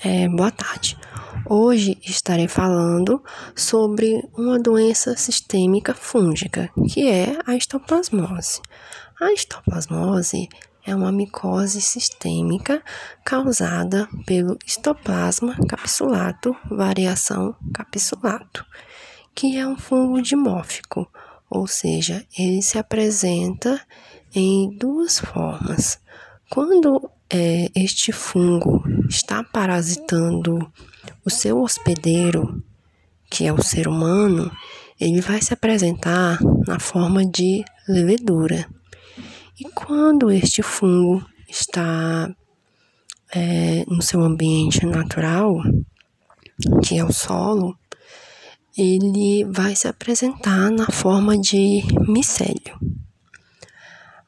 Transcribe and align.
É, 0.00 0.28
boa 0.28 0.52
tarde. 0.52 0.96
Hoje 1.44 1.98
estarei 2.04 2.46
falando 2.46 3.20
sobre 3.56 4.22
uma 4.32 4.56
doença 4.56 5.16
sistêmica 5.16 5.92
fúngica, 5.92 6.70
que 6.88 7.10
é 7.10 7.36
a 7.44 7.56
histoplasmose. 7.56 8.62
A 9.20 9.32
histoplasmose 9.32 10.48
é 10.86 10.94
uma 10.94 11.10
micose 11.10 11.80
sistêmica 11.80 12.80
causada 13.24 14.08
pelo 14.24 14.56
histoplasma 14.64 15.56
capsulato 15.68 16.56
variação 16.70 17.56
capsulato, 17.74 18.64
que 19.34 19.56
é 19.56 19.66
um 19.66 19.76
fungo 19.76 20.22
dimórfico, 20.22 21.10
ou 21.50 21.66
seja, 21.66 22.24
ele 22.38 22.62
se 22.62 22.78
apresenta 22.78 23.80
em 24.32 24.70
duas 24.78 25.18
formas. 25.18 26.00
Quando 26.50 27.10
é, 27.30 27.70
este 27.74 28.12
fungo 28.12 28.82
está 29.08 29.42
parasitando 29.42 30.70
o 31.24 31.30
seu 31.30 31.60
hospedeiro, 31.62 32.62
que 33.30 33.46
é 33.46 33.52
o 33.52 33.62
ser 33.62 33.86
humano, 33.86 34.50
ele 35.00 35.20
vai 35.20 35.40
se 35.40 35.52
apresentar 35.52 36.38
na 36.66 36.78
forma 36.80 37.24
de 37.24 37.64
levedura. 37.86 38.66
E 39.60 39.64
quando 39.64 40.30
este 40.30 40.62
fungo 40.62 41.24
está 41.48 42.34
é, 43.34 43.84
no 43.86 44.02
seu 44.02 44.22
ambiente 44.22 44.84
natural, 44.86 45.60
que 46.82 46.98
é 46.98 47.04
o 47.04 47.12
solo, 47.12 47.76
ele 48.76 49.44
vai 49.44 49.74
se 49.74 49.88
apresentar 49.88 50.70
na 50.70 50.86
forma 50.86 51.36
de 51.36 51.82
micélio. 52.08 52.78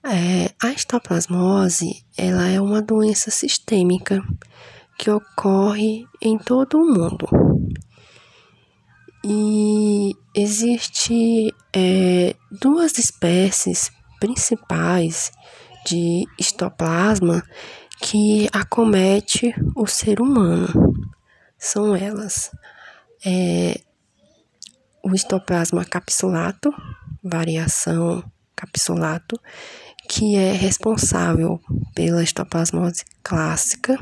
É, 0.03 0.55
a 0.63 0.73
histoplasmose 0.73 2.05
ela 2.17 2.49
é 2.49 2.59
uma 2.59 2.81
doença 2.81 3.31
sistêmica 3.31 4.23
que 4.99 5.11
ocorre 5.11 6.07
em 6.23 6.39
todo 6.39 6.79
o 6.79 6.87
mundo. 6.87 7.29
E 9.23 10.15
existe 10.35 11.55
é, 11.75 12.35
duas 12.51 12.97
espécies 12.99 13.91
principais 14.19 15.31
de 15.87 16.25
histoplasma 16.39 17.43
que 18.01 18.49
acomete 18.53 19.55
o 19.77 19.87
ser 19.87 20.21
humano. 20.21 20.95
São 21.59 21.95
elas 21.95 22.51
é, 23.25 23.79
o 25.03 25.15
histoplasma 25.15 25.85
capsulato, 25.85 26.73
variação 27.23 28.25
capsulato, 28.57 29.41
que 30.11 30.35
é 30.35 30.51
responsável 30.51 31.61
pela 31.95 32.21
histoplasmose 32.21 33.05
clássica, 33.23 33.97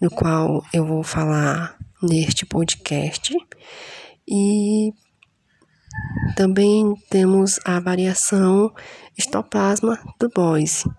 do 0.00 0.08
qual 0.08 0.64
eu 0.72 0.86
vou 0.86 1.02
falar 1.02 1.76
neste 2.02 2.46
podcast. 2.46 3.34
E 4.26 4.94
também 6.34 6.94
temos 7.10 7.60
a 7.66 7.78
variação 7.80 8.72
histoplasma 9.16 9.98
do 10.18 10.30
Boise, 10.30 10.90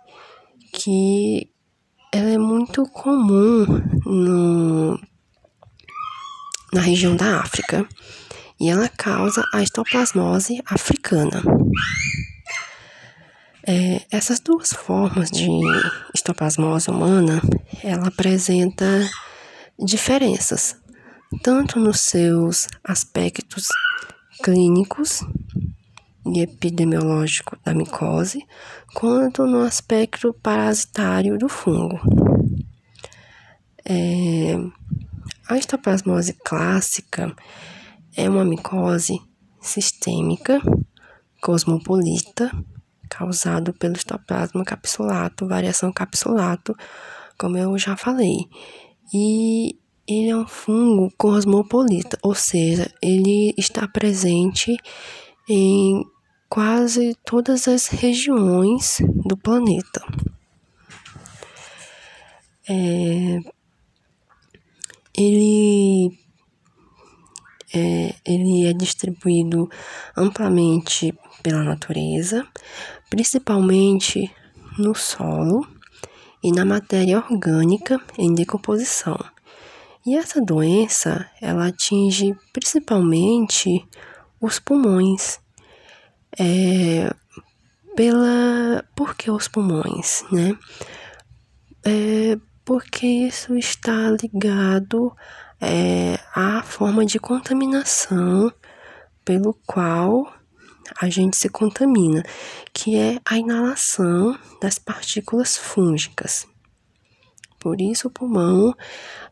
que 0.71 1.49
ela 2.13 2.29
é 2.29 2.37
muito 2.37 2.83
comum 2.91 3.65
no, 4.05 4.99
na 6.71 6.81
região 6.81 7.15
da 7.15 7.39
África 7.39 7.87
e 8.61 8.69
ela 8.69 8.87
causa 8.87 9.43
a 9.51 9.63
histoplasmose 9.63 10.61
africana. 10.67 11.41
É, 13.65 14.05
essas 14.11 14.41
duas 14.41 14.71
formas 14.73 15.31
de 15.31 15.47
histoplasmose 16.13 16.89
humana, 16.89 17.41
ela 17.81 18.07
apresenta 18.09 18.85
diferenças, 19.79 20.75
tanto 21.41 21.79
nos 21.79 22.01
seus 22.01 22.67
aspectos 22.83 23.69
clínicos 24.43 25.21
e 26.25 26.41
epidemiológico 26.41 27.57
da 27.63 27.73
micose, 27.73 28.45
quanto 28.93 29.45
no 29.45 29.61
aspecto 29.61 30.33
parasitário 30.33 31.37
do 31.37 31.47
fungo. 31.47 31.99
É, 33.85 34.55
a 35.47 35.57
histoplasmose 35.57 36.33
clássica 36.33 37.33
é 38.15 38.29
uma 38.29 38.43
micose 38.43 39.21
sistêmica, 39.61 40.61
cosmopolita, 41.41 42.51
causado 43.17 43.73
pelo 43.73 43.95
histoplasma 43.95 44.63
capsulato, 44.65 45.47
variação 45.47 45.91
capsulato, 45.93 46.75
como 47.37 47.57
eu 47.57 47.77
já 47.77 47.95
falei. 47.95 48.47
E 49.13 49.77
ele 50.07 50.29
é 50.29 50.35
um 50.35 50.47
fungo 50.47 51.13
cosmopolita, 51.17 52.17
ou 52.23 52.33
seja, 52.33 52.91
ele 53.01 53.53
está 53.55 53.87
presente 53.87 54.75
em 55.47 56.03
quase 56.49 57.15
todas 57.25 57.67
as 57.67 57.87
regiões 57.87 58.97
do 59.25 59.37
planeta. 59.37 60.01
É, 62.67 63.39
ele 65.15 66.17
é, 67.73 68.15
ele 68.25 68.67
é 68.67 68.73
distribuído 68.73 69.69
amplamente 70.15 71.13
pela 71.43 71.63
natureza, 71.63 72.47
principalmente 73.09 74.33
no 74.79 74.95
solo 74.95 75.67
e 76.41 76.51
na 76.51 76.65
matéria 76.65 77.19
orgânica 77.19 78.01
em 78.17 78.33
decomposição. 78.33 79.17
E 80.05 80.15
essa 80.15 80.41
doença, 80.41 81.29
ela 81.41 81.67
atinge 81.67 82.35
principalmente 82.51 83.85
os 84.41 84.59
pulmões. 84.59 85.39
É, 86.37 87.13
pela, 87.95 88.83
por 88.95 89.15
que 89.15 89.29
os 89.29 89.47
pulmões, 89.47 90.25
né? 90.31 90.57
É, 91.85 92.37
porque 92.65 93.05
isso 93.05 93.55
está 93.55 94.09
ligado 94.09 95.15
é, 95.61 96.19
à 96.33 96.63
forma 96.63 97.05
de 97.05 97.19
contaminação 97.19 98.51
pelo 99.23 99.53
qual 99.65 100.33
a 100.99 101.09
gente 101.09 101.37
se 101.37 101.49
contamina, 101.49 102.23
que 102.73 102.95
é 102.95 103.19
a 103.25 103.37
inalação 103.37 104.37
das 104.61 104.77
partículas 104.79 105.57
fúngicas. 105.57 106.47
Por 107.59 107.79
isso, 107.79 108.07
o 108.07 108.11
pulmão 108.11 108.75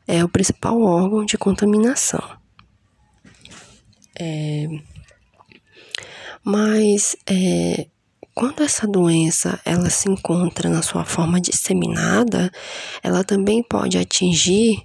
é 0.08 0.24
o 0.24 0.30
principal 0.30 0.82
órgão 0.82 1.26
de 1.26 1.38
contaminação. 1.38 2.24
É, 4.18 4.68
mas 6.44 7.16
é, 7.30 7.88
quando 8.34 8.64
essa 8.64 8.88
doença 8.88 9.60
ela 9.66 9.90
se 9.90 10.10
encontra 10.10 10.70
na 10.70 10.82
sua 10.82 11.06
forma 11.06 11.40
disseminada, 11.40 12.52
ela 13.04 13.24
também 13.24 13.62
pode 13.62 13.98
atingir 13.98 14.84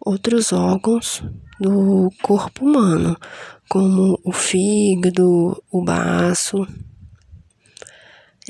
outros 0.00 0.52
órgãos 0.52 1.22
do 1.60 2.10
corpo 2.22 2.64
humano, 2.64 3.16
como 3.68 4.18
o 4.24 4.32
fígado, 4.32 5.62
o 5.70 5.82
baço. 5.82 6.66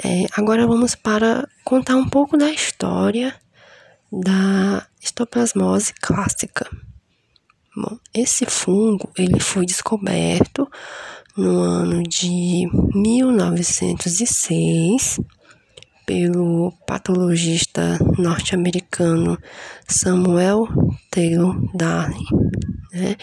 É, 0.04 0.26
agora 0.36 0.66
vamos 0.66 0.94
para 0.94 1.48
contar 1.64 1.96
um 1.96 2.08
pouco 2.08 2.36
da 2.36 2.50
história 2.50 3.34
da 4.12 4.86
histoplasmose 5.02 5.94
clássica. 6.00 6.70
Bom, 7.74 7.98
esse 8.14 8.46
fungo 8.46 9.10
ele 9.18 9.40
foi 9.40 9.66
descoberto 9.66 10.70
no 11.36 11.60
ano 11.60 12.00
de 12.02 12.66
1906 12.94 15.18
pelo 16.06 16.72
patologista 16.86 17.98
norte-americano 18.16 19.36
Samuel 19.86 20.66
Taylor 21.10 21.54
Darling. 21.74 22.24
Né? 22.96 23.16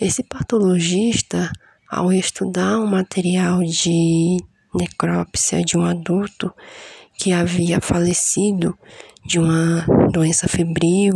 Esse 0.00 0.22
patologista, 0.22 1.50
ao 1.90 2.12
estudar 2.12 2.78
um 2.78 2.86
material 2.86 3.62
de 3.62 4.36
necrópsia 4.74 5.64
de 5.64 5.76
um 5.76 5.84
adulto 5.84 6.52
que 7.18 7.32
havia 7.32 7.80
falecido 7.80 8.78
de 9.24 9.38
uma 9.38 9.84
doença 10.12 10.46
febril, 10.46 11.14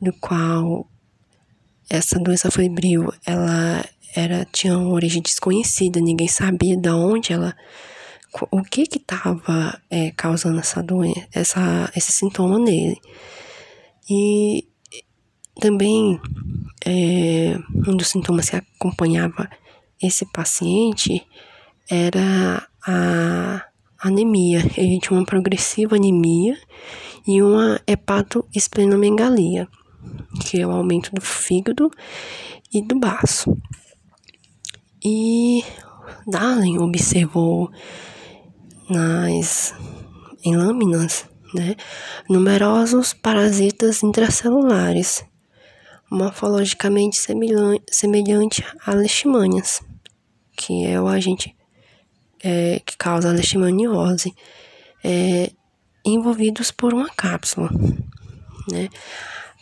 do 0.00 0.12
qual 0.20 0.86
essa 1.88 2.18
doença 2.18 2.50
febril 2.50 3.12
ela 3.24 3.84
era 4.14 4.46
tinha 4.52 4.76
uma 4.76 4.92
origem 4.92 5.22
desconhecida, 5.22 6.00
ninguém 6.00 6.28
sabia 6.28 6.76
de 6.76 6.90
onde 6.90 7.32
ela 7.32 7.54
o 8.50 8.62
que 8.62 8.86
que 8.86 8.98
estava 8.98 9.80
é, 9.90 10.12
causando 10.12 10.60
essa 10.60 10.82
doença, 10.82 11.26
essa, 11.32 11.90
esse 11.96 12.12
sintoma 12.12 12.58
nele. 12.58 12.96
E 14.08 14.68
também 15.60 16.20
é, 16.84 17.56
um 17.86 17.96
dos 17.96 18.08
sintomas 18.08 18.50
que 18.50 18.56
acompanhava 18.56 19.48
esse 20.02 20.24
paciente 20.32 21.24
era 21.88 22.66
a 22.86 23.64
anemia. 24.02 24.60
Ele 24.76 24.98
tinha 24.98 25.18
uma 25.18 25.26
progressiva 25.26 25.96
anemia 25.96 26.56
e 27.26 27.42
uma 27.42 27.80
hepatoesplenomegalia. 27.86 29.68
que 30.40 30.60
é 30.60 30.66
o 30.66 30.70
aumento 30.70 31.14
do 31.14 31.20
fígado 31.20 31.90
e 32.72 32.80
do 32.80 32.98
baço. 32.98 33.54
E 35.04 35.62
Darling 36.26 36.78
observou 36.78 37.70
nas 38.88 39.74
em 40.42 40.56
lâminas, 40.56 41.26
né, 41.54 41.76
numerosos 42.28 43.12
parasitas 43.12 44.02
intracelulares, 44.02 45.22
morfologicamente 46.10 47.16
semelhante 47.88 48.64
a 48.84 48.92
leishmanias, 48.92 49.80
que 50.56 50.84
é 50.84 51.00
o 51.00 51.06
agente 51.06 51.56
é, 52.42 52.80
que 52.84 52.96
causa 52.96 53.30
a 53.30 53.32
leishmaniose, 53.32 54.34
é, 55.04 55.52
envolvidos 56.04 56.70
por 56.70 56.92
uma 56.92 57.08
cápsula, 57.10 57.70
né? 58.70 58.88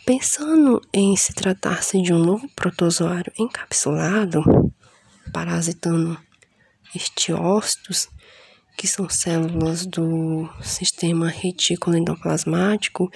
Pensando 0.05 0.81
em 0.91 1.15
se 1.15 1.33
tratar-se 1.33 2.01
de 2.01 2.11
um 2.11 2.17
novo 2.17 2.49
protozoário 2.55 3.31
encapsulado, 3.37 4.41
parasitando 5.31 6.17
estiócitos, 6.95 8.09
que 8.75 8.87
são 8.87 9.07
células 9.09 9.85
do 9.85 10.49
sistema 10.63 11.27
retículo 11.27 11.97
endoplasmático, 11.97 13.11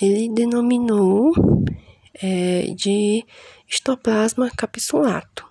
ele 0.00 0.28
denominou 0.32 1.32
é, 2.22 2.72
de 2.74 3.24
histoplasma 3.68 4.50
capsulato. 4.56 5.46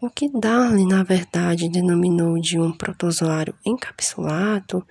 O 0.00 0.08
que 0.08 0.28
Darwin, 0.28 0.86
na 0.86 1.02
verdade, 1.02 1.68
denominou 1.68 2.40
de 2.40 2.58
um 2.58 2.70
protozoário 2.70 3.54
encapsulado, 3.66 4.86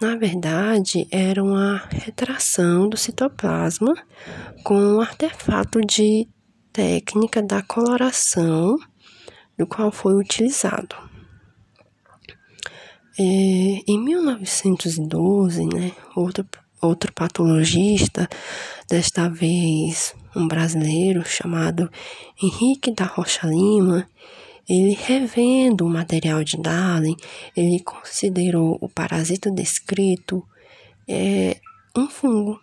na 0.00 0.16
verdade, 0.16 1.06
era 1.10 1.42
uma 1.42 1.82
retração 1.90 2.88
do 2.88 2.96
citoplasma 2.96 3.94
com 4.62 4.80
um 4.80 5.00
artefato 5.00 5.80
de 5.80 6.28
técnica 6.72 7.42
da 7.42 7.62
coloração 7.62 8.78
do 9.58 9.66
qual 9.66 9.90
foi 9.90 10.14
utilizado. 10.14 10.94
É, 13.18 13.22
em 13.22 13.98
1912, 13.98 15.66
né, 15.66 15.90
outro, 16.14 16.46
outro 16.80 17.12
patologista, 17.12 18.28
desta 18.88 19.28
vez 19.28 20.14
um 20.34 20.46
brasileiro 20.46 21.24
chamado 21.24 21.90
Henrique 22.40 22.92
da 22.92 23.04
Rocha 23.04 23.46
Lima, 23.46 24.08
ele 24.68 24.94
revendo 24.94 25.86
o 25.86 25.90
material 25.90 26.44
de 26.44 26.56
Darwin, 26.58 27.16
ele 27.56 27.80
considerou 27.80 28.78
o 28.80 28.88
parasita 28.88 29.50
descrito 29.50 30.46
é, 31.08 31.58
um 31.96 32.08
fungo. 32.08 32.60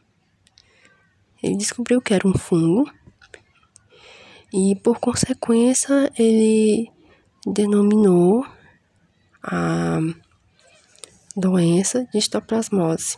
Ele 1.41 1.57
descobriu 1.57 1.99
que 1.99 2.13
era 2.13 2.27
um 2.27 2.37
fungo 2.37 2.89
e, 4.53 4.75
por 4.75 4.99
consequência, 4.99 6.11
ele 6.17 6.89
denominou 7.45 8.45
a 9.43 9.99
doença 11.35 12.07
de 12.11 12.17
histoplasmose, 12.17 13.17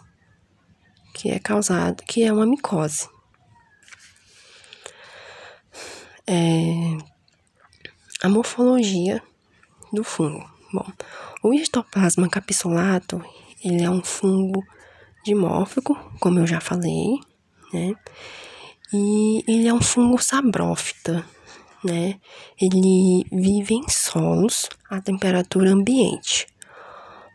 que 1.17 1.31
é 1.31 1.39
causada, 1.39 2.03
que 2.03 2.23
é 2.23 2.31
uma 2.31 2.45
micose. 2.45 3.09
É, 6.27 6.97
a 8.21 8.29
morfologia 8.29 9.23
do 9.91 10.03
fungo. 10.03 10.47
Bom, 10.71 10.85
o 11.41 11.53
histoplasma 11.53 12.29
capsulato, 12.29 13.23
ele 13.63 13.83
é 13.83 13.89
um 13.89 14.03
fungo 14.03 14.63
dimórfico, 15.25 15.97
como 16.19 16.39
eu 16.39 16.45
já 16.45 16.61
falei, 16.61 17.19
né? 17.73 17.95
E 18.93 19.43
ele 19.47 19.67
é 19.67 19.73
um 19.73 19.81
fungo 19.81 20.21
sabrófita, 20.21 21.25
né? 21.83 22.19
Ele 22.61 23.25
vive 23.31 23.73
em 23.73 23.89
solos 23.89 24.69
a 24.89 25.01
temperatura 25.01 25.71
ambiente, 25.71 26.47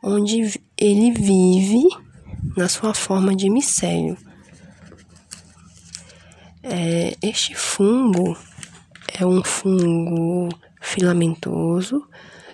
onde 0.02 0.60
ele 0.78 1.10
vive 1.10 1.84
na 2.56 2.68
sua 2.68 2.94
forma 2.94 3.34
de 3.34 3.48
micélio. 3.48 4.16
É, 6.62 7.16
este 7.22 7.54
fungo 7.54 8.36
é 9.18 9.26
um 9.26 9.42
fungo 9.42 10.48
filamentoso 10.80 12.06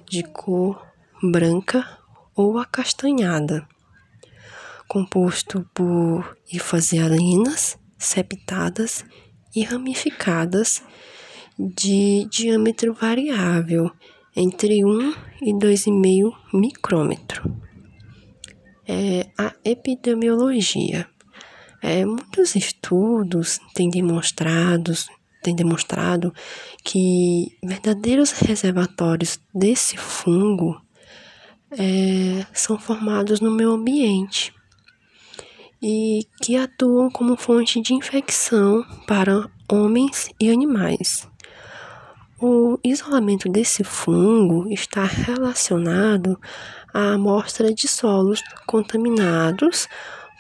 de 0.08 0.23
cor 0.23 0.87
branca 1.23 1.99
ou 2.35 2.58
acastanhada, 2.58 3.67
composto 4.87 5.69
por 5.75 6.37
hifazialinas 6.50 7.79
septadas 7.99 9.05
e 9.55 9.64
ramificadas 9.64 10.82
de 11.58 12.26
diâmetro 12.31 12.94
variável 12.94 13.91
entre 14.37 14.84
1 14.84 15.14
e 15.43 15.52
2,5 15.52 16.32
micrômetro. 16.55 17.68
É 18.88 19.26
a 19.37 19.55
epidemiologia. 19.64 21.06
É, 21.82 22.05
muitos 22.05 22.56
estudos 22.56 23.61
têm 23.75 23.90
demonstrado, 23.90 24.93
têm 25.43 25.55
demonstrado 25.55 26.32
que 26.82 27.56
verdadeiros 27.62 28.32
reservatórios 28.32 29.38
desse 29.55 29.96
fungo 29.96 30.81
é, 31.70 32.46
são 32.52 32.79
formados 32.79 33.40
no 33.40 33.50
meio 33.50 33.73
ambiente 33.73 34.52
e 35.81 36.26
que 36.43 36.56
atuam 36.56 37.11
como 37.11 37.37
fonte 37.37 37.81
de 37.81 37.94
infecção 37.94 38.84
para 39.06 39.49
homens 39.70 40.31
e 40.41 40.50
animais. 40.50 41.29
O 42.40 42.79
isolamento 42.85 43.49
desse 43.49 43.82
fungo 43.82 44.73
está 44.73 45.05
relacionado 45.05 46.40
à 46.94 47.14
amostra 47.14 47.75
de 47.75 47.88
solos 47.88 48.43
contaminados 48.67 49.88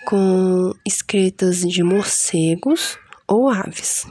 com 0.06 0.72
excretas 0.86 1.60
de 1.60 1.82
morcegos 1.82 2.96
ou 3.26 3.48
aves. 3.48 4.06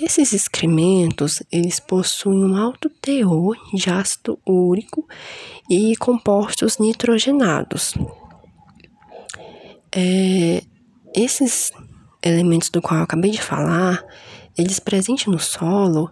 Esses 0.00 0.32
excrementos, 0.32 1.42
eles 1.50 1.80
possuem 1.80 2.44
um 2.44 2.56
alto 2.56 2.88
teor 2.88 3.56
de 3.72 3.90
ácido 3.90 4.38
úrico 4.46 5.06
e 5.68 5.96
compostos 5.96 6.78
nitrogenados, 6.78 7.94
é, 9.94 10.62
esses 11.14 11.70
elementos 12.22 12.70
do 12.70 12.80
qual 12.80 12.98
eu 12.98 13.04
acabei 13.04 13.30
de 13.30 13.42
falar, 13.42 14.02
eles 14.56 14.80
presentes 14.80 15.26
no 15.26 15.38
solo, 15.38 16.10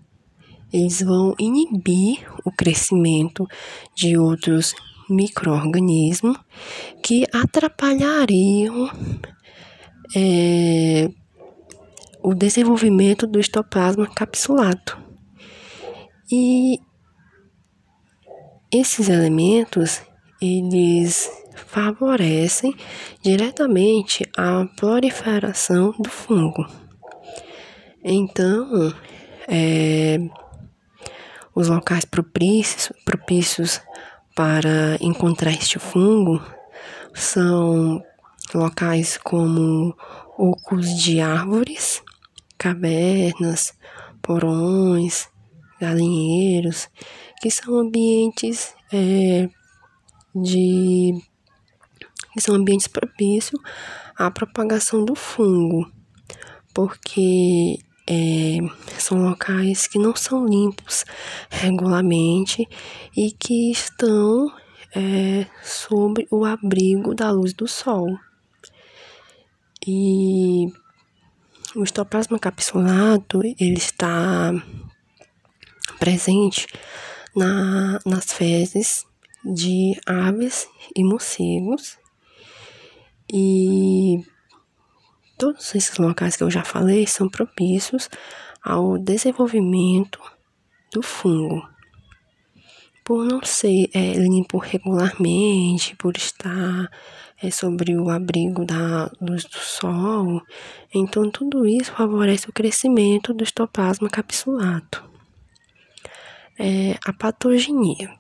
eles 0.73 1.03
vão 1.03 1.35
inibir 1.39 2.27
o 2.45 2.50
crescimento 2.50 3.47
de 3.95 4.17
outros 4.17 4.75
micro-organismos 5.09 6.37
que 7.03 7.27
atrapalhariam 7.33 8.91
é, 10.15 11.11
o 12.23 12.35
desenvolvimento 12.35 13.27
do 13.27 13.41
histoplasma 13.41 14.07
capsulado. 14.07 14.97
E 16.31 16.79
esses 18.73 19.09
elementos, 19.09 20.00
eles 20.41 21.29
favorecem 21.67 22.75
diretamente 23.21 24.29
a 24.37 24.65
proliferação 24.77 25.93
do 25.99 26.09
fungo. 26.09 26.65
Então, 28.03 28.95
é, 29.49 30.19
os 31.61 31.69
locais 31.69 32.05
propícios, 32.05 32.93
propícios 33.05 33.81
para 34.35 34.97
encontrar 35.00 35.52
este 35.52 35.79
fungo 35.79 36.43
são 37.14 38.02
locais 38.55 39.19
como 39.19 39.95
ocos 40.38 40.97
de 40.97 41.21
árvores, 41.21 42.02
cavernas, 42.57 43.75
porões, 44.23 45.29
galinheiros, 45.81 46.88
que 47.40 47.50
são 47.50 47.79
ambientes 47.79 48.75
é, 48.93 49.49
de 50.35 51.14
que 52.33 52.40
são 52.40 52.55
ambientes 52.55 52.87
propícios 52.87 53.61
à 54.17 54.31
propagação 54.31 55.05
do 55.05 55.14
fungo, 55.14 55.90
porque 56.73 57.79
é, 58.11 58.59
são 58.99 59.23
locais 59.23 59.87
que 59.87 59.97
não 59.97 60.17
são 60.17 60.45
limpos 60.45 61.05
regularmente 61.49 62.69
e 63.17 63.31
que 63.31 63.71
estão 63.71 64.52
é, 64.93 65.47
sob 65.62 66.26
o 66.29 66.45
abrigo 66.45 67.14
da 67.14 67.31
luz 67.31 67.55
do 67.55 67.69
sol. 67.69 68.19
E 69.87 70.67
o 71.76 71.85
histoplasma 71.85 72.37
capsulato 72.37 73.40
ele 73.45 73.79
está 73.79 74.52
presente 76.00 76.67
na, 77.37 78.00
nas 78.05 78.33
fezes 78.33 79.07
de 79.45 79.99
aves 80.05 80.69
e 80.97 81.05
morcegos 81.05 81.97
e 83.33 84.25
todos 85.40 85.75
esses 85.75 85.97
locais 85.97 86.37
que 86.37 86.42
eu 86.42 86.50
já 86.50 86.62
falei 86.62 87.06
são 87.06 87.26
propícios 87.26 88.11
ao 88.62 88.99
desenvolvimento 88.99 90.20
do 90.92 91.02
fungo. 91.02 91.66
Por 93.02 93.25
não 93.25 93.42
ser 93.42 93.88
é, 93.94 94.12
limpo 94.12 94.59
regularmente, 94.59 95.97
por 95.97 96.14
estar 96.14 96.90
é, 97.42 97.50
sobre 97.50 97.97
o 97.97 98.11
abrigo 98.11 98.66
da 98.66 99.11
luz 99.18 99.44
do 99.44 99.56
sol, 99.56 100.42
então 100.94 101.30
tudo 101.30 101.66
isso 101.66 101.90
favorece 101.90 102.50
o 102.50 102.52
crescimento 102.52 103.32
do 103.32 103.42
estoplasma 103.42 104.11
capsulato. 104.11 105.02
É, 106.59 106.99
a 107.02 107.14
patogenia. 107.14 108.11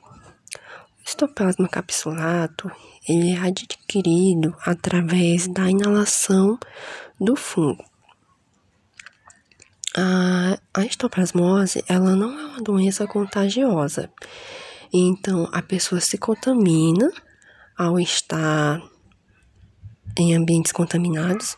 O 0.98 1.02
estoplasma 1.04 1.68
capsulato 1.68 2.72
ele 3.08 3.32
é 3.32 3.38
adquirido 3.38 4.54
através 4.64 5.48
da 5.48 5.70
inalação 5.70 6.58
do 7.20 7.36
fungo. 7.36 7.84
A, 9.96 10.58
a 10.72 10.84
histoplasmose, 10.84 11.84
ela 11.88 12.16
não 12.16 12.38
é 12.38 12.46
uma 12.46 12.62
doença 12.62 13.06
contagiosa. 13.06 14.10
Então, 14.92 15.48
a 15.52 15.60
pessoa 15.60 16.00
se 16.00 16.16
contamina 16.16 17.10
ao 17.76 17.98
estar 17.98 18.80
em 20.18 20.34
ambientes 20.34 20.72
contaminados. 20.72 21.56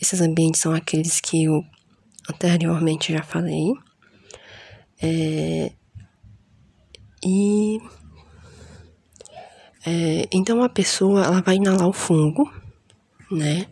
Esses 0.00 0.20
ambientes 0.20 0.60
são 0.60 0.72
aqueles 0.72 1.20
que 1.20 1.44
eu 1.44 1.64
anteriormente 2.28 3.12
já 3.12 3.22
falei. 3.22 3.72
É, 5.00 5.72
e 7.24 7.78
é, 9.86 10.28
então 10.32 10.62
a 10.62 10.68
pessoa 10.68 11.24
ela 11.24 11.40
vai 11.40 11.56
inalar 11.56 11.88
o 11.88 11.92
fungo, 11.92 12.52
né? 13.30 13.66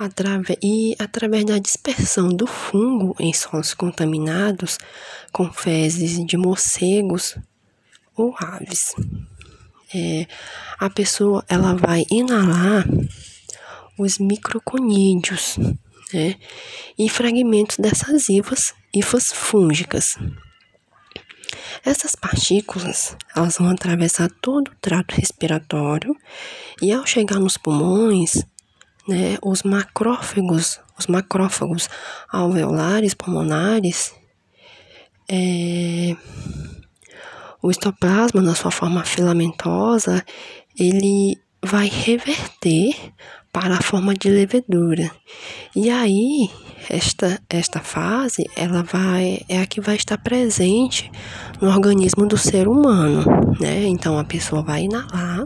Atrave 0.00 0.56
e 0.62 0.96
através 0.98 1.44
da 1.44 1.58
dispersão 1.58 2.30
do 2.30 2.46
fungo 2.46 3.14
em 3.20 3.34
solos 3.34 3.74
contaminados 3.74 4.78
com 5.30 5.52
fezes 5.52 6.24
de 6.24 6.38
morcegos 6.38 7.36
ou 8.16 8.34
aves. 8.38 8.94
É, 9.94 10.26
a 10.78 10.88
pessoa 10.88 11.44
ela 11.46 11.74
vai 11.74 12.06
inalar 12.10 12.86
os 13.98 14.16
microconídeos, 14.16 15.58
né? 16.14 16.36
E 16.98 17.06
fragmentos 17.10 17.76
dessas 17.76 18.30
hifas, 18.30 18.72
hifas 18.94 19.30
fúngicas. 19.30 20.16
Essas 21.84 22.14
partículas, 22.14 23.14
elas 23.36 23.58
vão 23.58 23.68
atravessar 23.68 24.30
todo 24.40 24.68
o 24.68 24.76
trato 24.80 25.14
respiratório 25.14 26.16
e 26.80 26.90
ao 26.90 27.04
chegar 27.04 27.38
nos 27.38 27.58
pulmões, 27.58 28.46
né, 29.10 29.38
os 29.42 29.64
macrófagos, 29.64 30.78
os 30.96 31.08
macrófagos 31.08 31.90
alveolares 32.30 33.12
pulmonares, 33.12 34.14
é, 35.28 36.16
o 37.60 37.70
estoplasma 37.70 38.40
na 38.40 38.54
sua 38.54 38.70
forma 38.70 39.04
filamentosa, 39.04 40.24
ele 40.78 41.36
vai 41.60 41.88
reverter 41.88 42.94
para 43.52 43.78
a 43.78 43.82
forma 43.82 44.14
de 44.14 44.30
levedura. 44.30 45.10
E 45.74 45.90
aí, 45.90 46.48
esta, 46.88 47.40
esta 47.50 47.80
fase, 47.80 48.48
ela 48.56 48.84
vai, 48.84 49.40
é 49.48 49.60
a 49.60 49.66
que 49.66 49.80
vai 49.80 49.96
estar 49.96 50.18
presente 50.18 51.10
no 51.60 51.68
organismo 51.68 52.26
do 52.26 52.38
ser 52.38 52.68
humano, 52.68 53.24
né? 53.60 53.82
Então, 53.86 54.18
a 54.18 54.24
pessoa 54.24 54.62
vai 54.62 54.84
inalar 54.84 55.44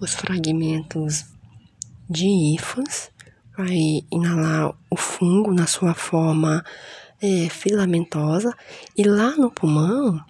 os 0.00 0.14
fragmentos 0.14 1.26
de 2.10 2.26
hifas, 2.26 3.12
vai 3.56 4.02
inalar 4.10 4.74
o 4.90 4.96
fungo 4.96 5.54
na 5.54 5.68
sua 5.68 5.94
forma 5.94 6.64
é, 7.22 7.48
filamentosa, 7.48 8.52
e 8.96 9.04
lá 9.04 9.36
no 9.36 9.48
pulmão, 9.48 10.20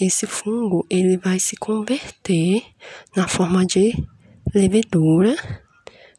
esse 0.00 0.26
fungo 0.26 0.86
ele 0.88 1.18
vai 1.18 1.38
se 1.38 1.54
converter 1.56 2.64
na 3.14 3.28
forma 3.28 3.66
de 3.66 3.92
levedura, 4.54 5.36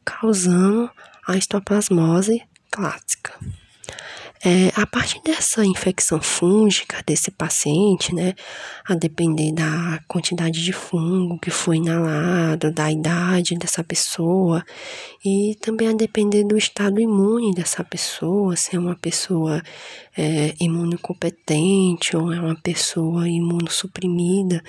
causando 0.05 0.91
a 1.27 1.35
histoplasmose 1.35 2.43
clássica. 2.69 3.33
É, 4.45 4.71
a 4.75 4.85
partir 4.85 5.19
dessa 5.23 5.65
infecção 5.65 6.21
fúngica 6.21 7.01
desse 7.05 7.31
paciente, 7.31 8.13
né, 8.13 8.35
a 8.87 8.93
depender 8.93 9.51
da 9.51 9.99
quantidade 10.07 10.63
de 10.63 10.71
fungo 10.71 11.39
que 11.39 11.49
foi 11.49 11.77
inalado, 11.77 12.71
da 12.71 12.91
idade 12.91 13.55
dessa 13.55 13.83
pessoa 13.83 14.63
e 15.25 15.55
também 15.59 15.87
a 15.87 15.93
depender 15.93 16.43
do 16.43 16.55
estado 16.55 17.01
imune 17.01 17.53
dessa 17.53 17.83
pessoa, 17.83 18.55
se 18.55 18.75
é 18.75 18.79
uma 18.79 18.95
pessoa 18.95 19.61
é, 20.15 20.53
imunocompetente 20.59 22.15
ou 22.15 22.31
é 22.31 22.39
uma 22.39 22.55
pessoa 22.55 23.27
imunossuprimida, 23.27 24.63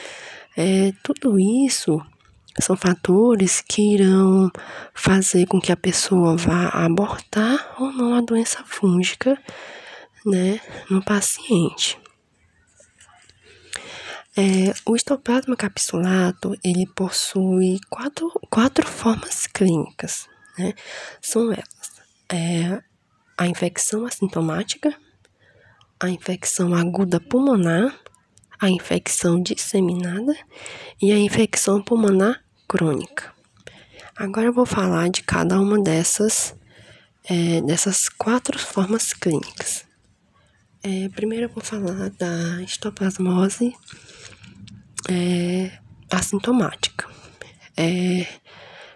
é, 0.57 0.93
tudo 1.03 1.39
isso 1.39 2.01
são 2.63 2.77
fatores 2.77 3.61
que 3.61 3.95
irão 3.95 4.51
fazer 4.95 5.47
com 5.47 5.61
que 5.61 5.73
a 5.73 5.77
pessoa 5.77 6.37
vá 6.37 6.69
abortar 6.69 7.75
ou 7.79 7.93
não 7.93 8.15
a 8.15 8.21
doença 8.21 8.63
fúngica, 8.65 9.41
né, 10.25 10.61
no 10.91 11.03
paciente. 11.03 11.99
É, 14.37 14.73
o 14.87 14.95
estoplasma 14.95 15.57
capsulato, 15.57 16.55
ele 16.63 16.87
possui 16.87 17.81
quatro, 17.91 18.31
quatro 18.49 18.87
formas 18.87 19.49
clínicas, 19.49 20.29
né? 20.57 20.75
São 21.21 21.51
elas, 21.51 22.01
é, 22.31 22.81
a 23.37 23.49
infecção 23.49 24.07
assintomática, 24.07 24.95
a 25.99 26.09
infecção 26.09 26.73
aguda 26.73 27.19
pulmonar, 27.19 27.99
a 28.61 28.71
infecção 28.71 29.43
disseminada 29.43 30.37
e 31.03 31.11
a 31.13 31.19
infecção 31.19 31.83
pulmonar 31.83 32.41
crônica. 32.69 33.33
Agora 34.15 34.47
eu 34.47 34.53
vou 34.53 34.67
falar 34.67 35.09
de 35.09 35.23
cada 35.23 35.59
uma 35.59 35.83
dessas, 35.83 36.55
é, 37.25 37.63
dessas 37.63 38.09
quatro 38.09 38.59
formas 38.59 39.13
clínicas. 39.13 39.87
É, 40.83 41.09
primeiro 41.09 41.47
eu 41.47 41.49
vou 41.49 41.65
falar 41.65 42.11
da 42.11 42.63
histoplasmose 42.63 43.75
é, 45.09 45.79
assintomática. 46.11 47.09
É, 47.77 48.27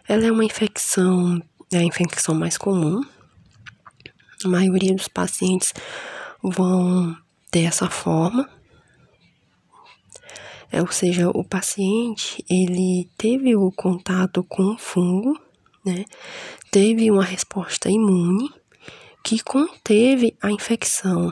ela 0.07 0.26
é 0.26 0.31
uma 0.33 0.45
infecção, 0.45 1.41
é 1.73 1.79
a 1.79 1.85
infecção 1.85 2.35
mais 2.35 2.59
comum. 2.59 3.00
A 4.45 4.49
maioria 4.49 4.95
dos 4.95 5.09
pacientes 5.09 5.73
vão 6.43 7.17
ter 7.50 7.62
essa 7.62 7.88
forma 7.88 8.49
é, 10.73 10.81
ou 10.81 10.91
seja, 10.91 11.29
o 11.29 11.45
paciente 11.45 12.43
ele 12.49 13.07
teve 13.19 13.55
o 13.55 13.71
contato 13.71 14.43
com 14.43 14.73
o 14.73 14.79
fungo, 14.79 15.38
né? 15.85 16.07
Teve 16.71 17.11
uma 17.11 17.25
resposta 17.25 17.91
imune 17.91 18.49
que 19.23 19.43
conteve 19.43 20.35
a 20.41 20.50
infecção. 20.50 21.31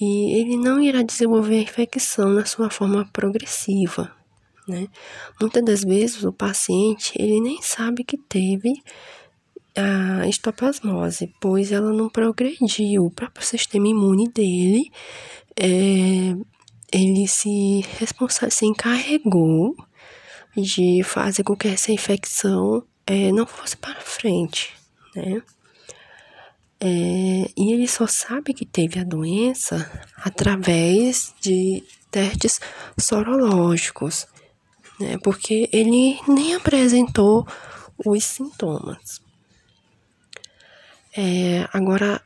E 0.00 0.40
ele 0.40 0.56
não 0.56 0.82
irá 0.82 1.02
desenvolver 1.02 1.58
a 1.58 1.62
infecção 1.62 2.30
na 2.30 2.44
sua 2.44 2.70
forma 2.70 3.08
progressiva, 3.12 4.10
né? 4.66 4.88
Muitas 5.40 5.64
das 5.64 5.84
vezes 5.84 6.24
o 6.24 6.32
paciente 6.32 7.12
ele 7.16 7.40
nem 7.40 7.62
sabe 7.62 8.02
que 8.02 8.18
teve 8.18 8.82
a 9.76 10.26
histoplasmose, 10.26 11.32
pois 11.40 11.70
ela 11.70 11.92
não 11.92 12.08
progrediu. 12.08 13.04
O 13.04 13.10
próprio 13.12 13.46
sistema 13.46 13.86
imune 13.86 14.28
dele 14.28 14.90
é, 15.56 16.34
ele 16.92 17.26
se, 17.28 17.84
se 18.50 18.66
encarregou 18.66 19.76
de 20.56 21.02
fazer 21.04 21.44
com 21.44 21.56
que 21.56 21.68
essa 21.68 21.92
infecção 21.92 22.84
é, 23.06 23.30
não 23.32 23.46
fosse 23.46 23.76
para 23.76 24.00
frente, 24.00 24.74
né? 25.14 25.42
É, 26.82 27.50
e 27.56 27.72
ele 27.72 27.86
só 27.86 28.06
sabe 28.06 28.54
que 28.54 28.64
teve 28.64 28.98
a 28.98 29.04
doença 29.04 30.08
através 30.16 31.34
de 31.40 31.84
testes 32.10 32.58
sorológicos, 32.98 34.26
né? 34.98 35.18
Porque 35.22 35.68
ele 35.72 36.18
nem 36.26 36.54
apresentou 36.54 37.46
os 38.04 38.24
sintomas. 38.24 39.20
É, 41.16 41.68
agora, 41.72 42.22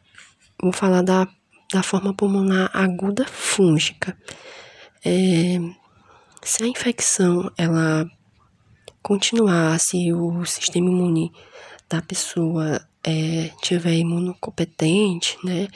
vou 0.63 0.73
falar 0.73 1.03
da, 1.03 1.27
da 1.75 1.83
forma 1.83 2.15
pulmonar 2.15 2.71
aguda 2.73 3.27
fúngica. 3.27 4.17
É, 5.05 5.59
se 6.41 6.63
a 6.63 6.69
infecção 6.69 7.51
ela 7.59 8.09
continuar, 9.03 9.81
se 9.81 10.13
o 10.13 10.45
sistema 10.45 10.89
imune 10.89 11.33
da 11.91 12.01
pessoa 12.01 12.81
é, 13.03 13.51
tiver 13.61 13.95
imunocompetente, 13.95 15.37
né, 15.43 15.67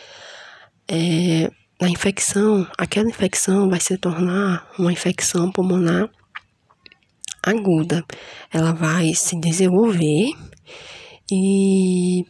é, 0.87 1.50
a 1.83 1.88
infecção, 1.88 2.64
aquela 2.78 3.09
infecção 3.09 3.69
vai 3.69 3.81
se 3.81 3.99
tornar 3.99 4.71
uma 4.78 4.93
infecção 4.93 5.50
pulmonar 5.50 6.09
aguda. 7.43 8.05
Ela 8.52 8.73
vai 8.73 9.14
se 9.14 9.35
desenvolver 9.40 10.31
e 11.28 12.25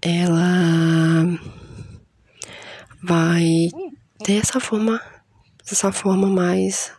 ela 0.00 1.22
vai 3.06 3.68
ter 4.24 4.34
essa 4.34 4.58
forma, 4.58 5.00
essa 5.70 5.92
forma 5.92 6.26
mais 6.26 6.92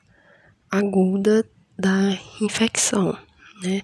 aguda 0.72 1.48
da 1.78 2.18
infecção, 2.42 3.18
né? 3.64 3.82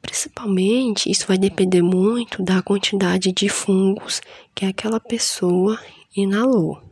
Principalmente, 0.00 1.10
isso 1.10 1.26
vai 1.26 1.36
depender 1.36 1.82
muito 1.82 2.42
da 2.42 2.62
quantidade 2.62 3.32
de 3.32 3.48
fungos 3.48 4.20
que 4.54 4.64
aquela 4.64 5.00
pessoa 5.00 5.78
inalou, 6.16 6.82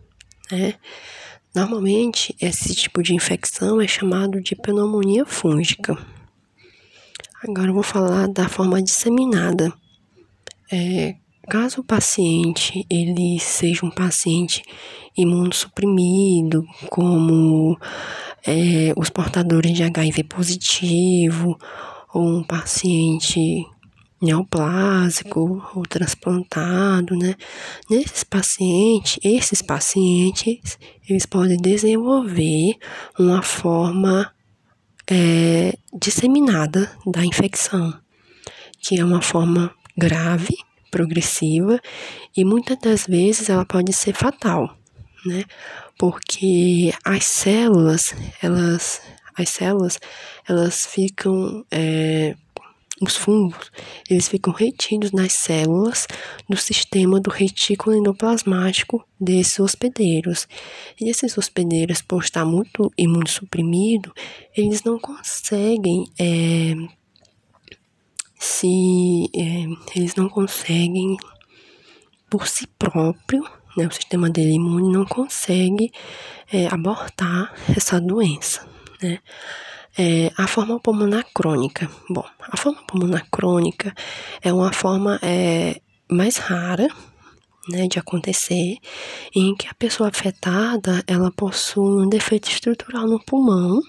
né? 0.50 0.74
Normalmente, 1.54 2.34
esse 2.40 2.74
tipo 2.74 3.00
de 3.02 3.14
infecção 3.14 3.80
é 3.80 3.86
chamado 3.86 4.40
de 4.40 4.56
pneumonia 4.56 5.24
fúngica. 5.24 5.96
Agora 7.46 7.68
eu 7.68 7.74
vou 7.74 7.82
falar 7.82 8.26
da 8.26 8.48
forma 8.48 8.82
disseminada. 8.82 9.72
É, 10.72 11.14
caso 11.44 11.80
o 11.80 11.84
paciente 11.84 12.86
ele 12.90 13.38
seja 13.38 13.86
um 13.86 13.90
paciente 13.90 14.62
imunossuprimido, 15.16 16.64
como 16.90 17.78
é, 18.46 18.92
os 18.96 19.10
portadores 19.10 19.72
de 19.72 19.82
HIV 19.82 20.24
positivo, 20.24 21.58
ou 22.12 22.38
um 22.38 22.42
paciente 22.44 23.64
neoplásico 24.20 25.62
ou 25.74 25.82
transplantado, 25.82 27.16
né? 27.16 27.34
Nesses 27.90 28.24
pacientes, 28.24 29.18
esses 29.22 29.60
pacientes, 29.60 30.78
eles 31.08 31.26
podem 31.26 31.58
desenvolver 31.58 32.76
uma 33.18 33.42
forma 33.42 34.32
é, 35.10 35.76
disseminada 35.92 36.90
da 37.06 37.24
infecção, 37.24 37.92
que 38.80 38.98
é 38.98 39.04
uma 39.04 39.20
forma 39.20 39.70
grave, 39.96 40.56
progressiva 40.94 41.80
e 42.36 42.44
muitas 42.44 42.78
das 42.78 43.04
vezes 43.04 43.50
ela 43.50 43.64
pode 43.64 43.92
ser 43.92 44.14
fatal, 44.14 44.78
né? 45.26 45.44
Porque 45.98 46.92
as 47.04 47.24
células, 47.24 48.14
elas, 48.40 49.02
as 49.36 49.48
células, 49.48 49.98
elas 50.48 50.86
ficam 50.86 51.64
é, 51.68 52.36
os 53.02 53.16
fungos, 53.16 53.72
eles 54.08 54.28
ficam 54.28 54.52
retidos 54.52 55.10
nas 55.10 55.32
células 55.32 56.06
do 56.48 56.56
sistema 56.56 57.18
do 57.18 57.28
retículo 57.28 57.96
endoplasmático 57.96 59.04
desses 59.20 59.58
hospedeiros. 59.58 60.46
E 61.00 61.10
esses 61.10 61.36
hospedeiros, 61.36 62.02
por 62.02 62.22
estar 62.22 62.44
muito 62.44 62.92
imunossuprimido, 62.96 64.12
eles 64.56 64.84
não 64.84 64.96
conseguem 65.00 66.04
é, 66.20 66.74
se 68.44 69.30
é, 69.34 69.98
eles 69.98 70.14
não 70.16 70.28
conseguem 70.28 71.16
por 72.28 72.46
si 72.46 72.66
próprio, 72.66 73.42
né, 73.74 73.86
o 73.86 73.90
sistema 73.90 74.28
dele 74.28 74.52
imune 74.52 74.92
não 74.92 75.06
consegue 75.06 75.90
é, 76.52 76.66
abortar 76.66 77.54
essa 77.74 77.98
doença, 77.98 78.68
né? 79.02 79.18
É, 79.96 80.30
a 80.36 80.46
forma 80.46 80.78
pulmonar 80.78 81.24
crônica. 81.32 81.88
Bom, 82.10 82.24
a 82.40 82.56
forma 82.56 82.82
pulmonar 82.86 83.26
crônica 83.30 83.94
é 84.42 84.52
uma 84.52 84.72
forma 84.72 85.18
é, 85.22 85.80
mais 86.10 86.36
rara 86.36 86.88
né, 87.68 87.86
de 87.86 87.98
acontecer, 87.98 88.76
em 89.34 89.54
que 89.54 89.68
a 89.68 89.74
pessoa 89.74 90.10
afetada 90.10 91.02
ela 91.06 91.30
possui 91.30 92.04
um 92.04 92.08
defeito 92.08 92.50
estrutural 92.50 93.06
no 93.06 93.24
pulmão, 93.24 93.80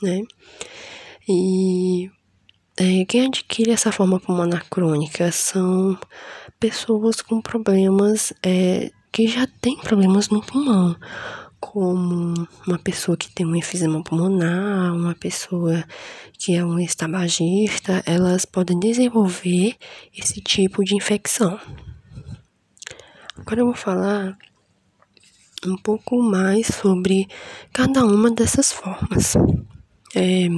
né? 0.00 0.22
E 1.28 2.10
quem 3.06 3.26
adquire 3.26 3.70
essa 3.70 3.92
forma 3.92 4.18
pulmonar 4.18 4.66
crônica 4.68 5.30
são 5.30 5.96
pessoas 6.58 7.22
com 7.22 7.40
problemas 7.40 8.32
é, 8.42 8.90
que 9.12 9.28
já 9.28 9.46
têm 9.60 9.76
problemas 9.76 10.28
no 10.28 10.40
pulmão, 10.40 10.96
como 11.60 12.34
uma 12.66 12.78
pessoa 12.78 13.16
que 13.16 13.32
tem 13.32 13.46
um 13.46 13.54
enfisema 13.54 14.02
pulmonar, 14.02 14.92
uma 14.92 15.14
pessoa 15.14 15.84
que 16.36 16.54
é 16.56 16.64
um 16.64 16.80
estabagista, 16.80 18.02
elas 18.06 18.44
podem 18.44 18.78
desenvolver 18.78 19.76
esse 20.16 20.40
tipo 20.40 20.82
de 20.82 20.96
infecção. 20.96 21.58
Agora 23.36 23.60
eu 23.60 23.66
vou 23.66 23.74
falar 23.74 24.36
um 25.64 25.76
pouco 25.76 26.20
mais 26.22 26.66
sobre 26.66 27.28
cada 27.72 28.04
uma 28.04 28.30
dessas 28.30 28.72
formas. 28.72 29.34
É, 30.14 30.48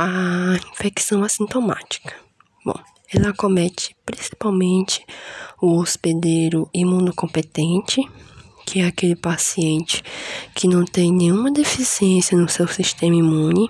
a 0.00 0.56
infecção 0.72 1.24
assintomática. 1.24 2.14
Bom, 2.64 2.78
ela 3.12 3.30
acomete 3.30 3.96
principalmente 4.06 5.04
o 5.60 5.76
hospedeiro 5.76 6.70
imunocompetente, 6.72 8.00
que 8.64 8.78
é 8.78 8.86
aquele 8.86 9.16
paciente 9.16 10.04
que 10.54 10.68
não 10.68 10.84
tem 10.84 11.12
nenhuma 11.12 11.50
deficiência 11.50 12.38
no 12.38 12.48
seu 12.48 12.68
sistema 12.68 13.16
imune. 13.16 13.68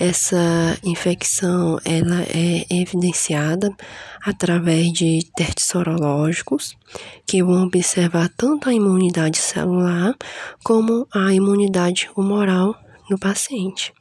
Essa 0.00 0.78
infecção 0.82 1.78
ela 1.84 2.22
é 2.22 2.64
evidenciada 2.70 3.76
através 4.24 4.90
de 4.90 5.20
testes 5.36 5.66
sorológicos 5.66 6.78
que 7.26 7.42
vão 7.42 7.64
observar 7.64 8.30
tanto 8.38 8.70
a 8.70 8.74
imunidade 8.74 9.36
celular 9.36 10.16
como 10.64 11.06
a 11.12 11.34
imunidade 11.34 12.08
humoral 12.16 12.74
no 13.10 13.18
paciente. 13.18 13.92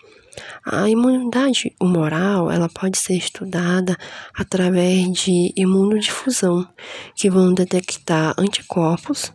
A 0.65 0.89
imunidade 0.89 1.75
humoral 1.79 2.49
ela 2.49 2.69
pode 2.69 2.97
ser 2.97 3.15
estudada 3.15 3.97
através 4.33 5.11
de 5.11 5.53
imunodifusão, 5.55 6.67
que 7.15 7.29
vão 7.29 7.53
detectar 7.53 8.33
anticorpos 8.37 9.31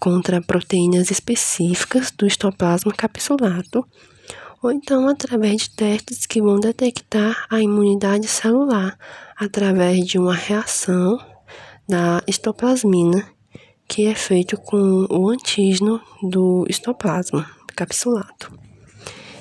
contra 0.00 0.42
proteínas 0.42 1.10
específicas 1.10 2.10
do 2.10 2.26
histoplasma 2.26 2.92
capsulado, 2.92 3.86
ou 4.62 4.72
então 4.72 5.08
através 5.08 5.62
de 5.62 5.70
testes 5.70 6.26
que 6.26 6.42
vão 6.42 6.58
detectar 6.58 7.46
a 7.48 7.60
imunidade 7.60 8.26
celular 8.26 8.98
através 9.36 10.04
de 10.06 10.18
uma 10.18 10.34
reação 10.34 11.18
da 11.88 12.22
histoplasmina, 12.26 13.26
que 13.86 14.06
é 14.06 14.14
feito 14.14 14.58
com 14.58 15.06
o 15.08 15.30
antígeno 15.30 16.00
do 16.22 16.66
histoplasma 16.68 17.48
capsulado. 17.74 18.67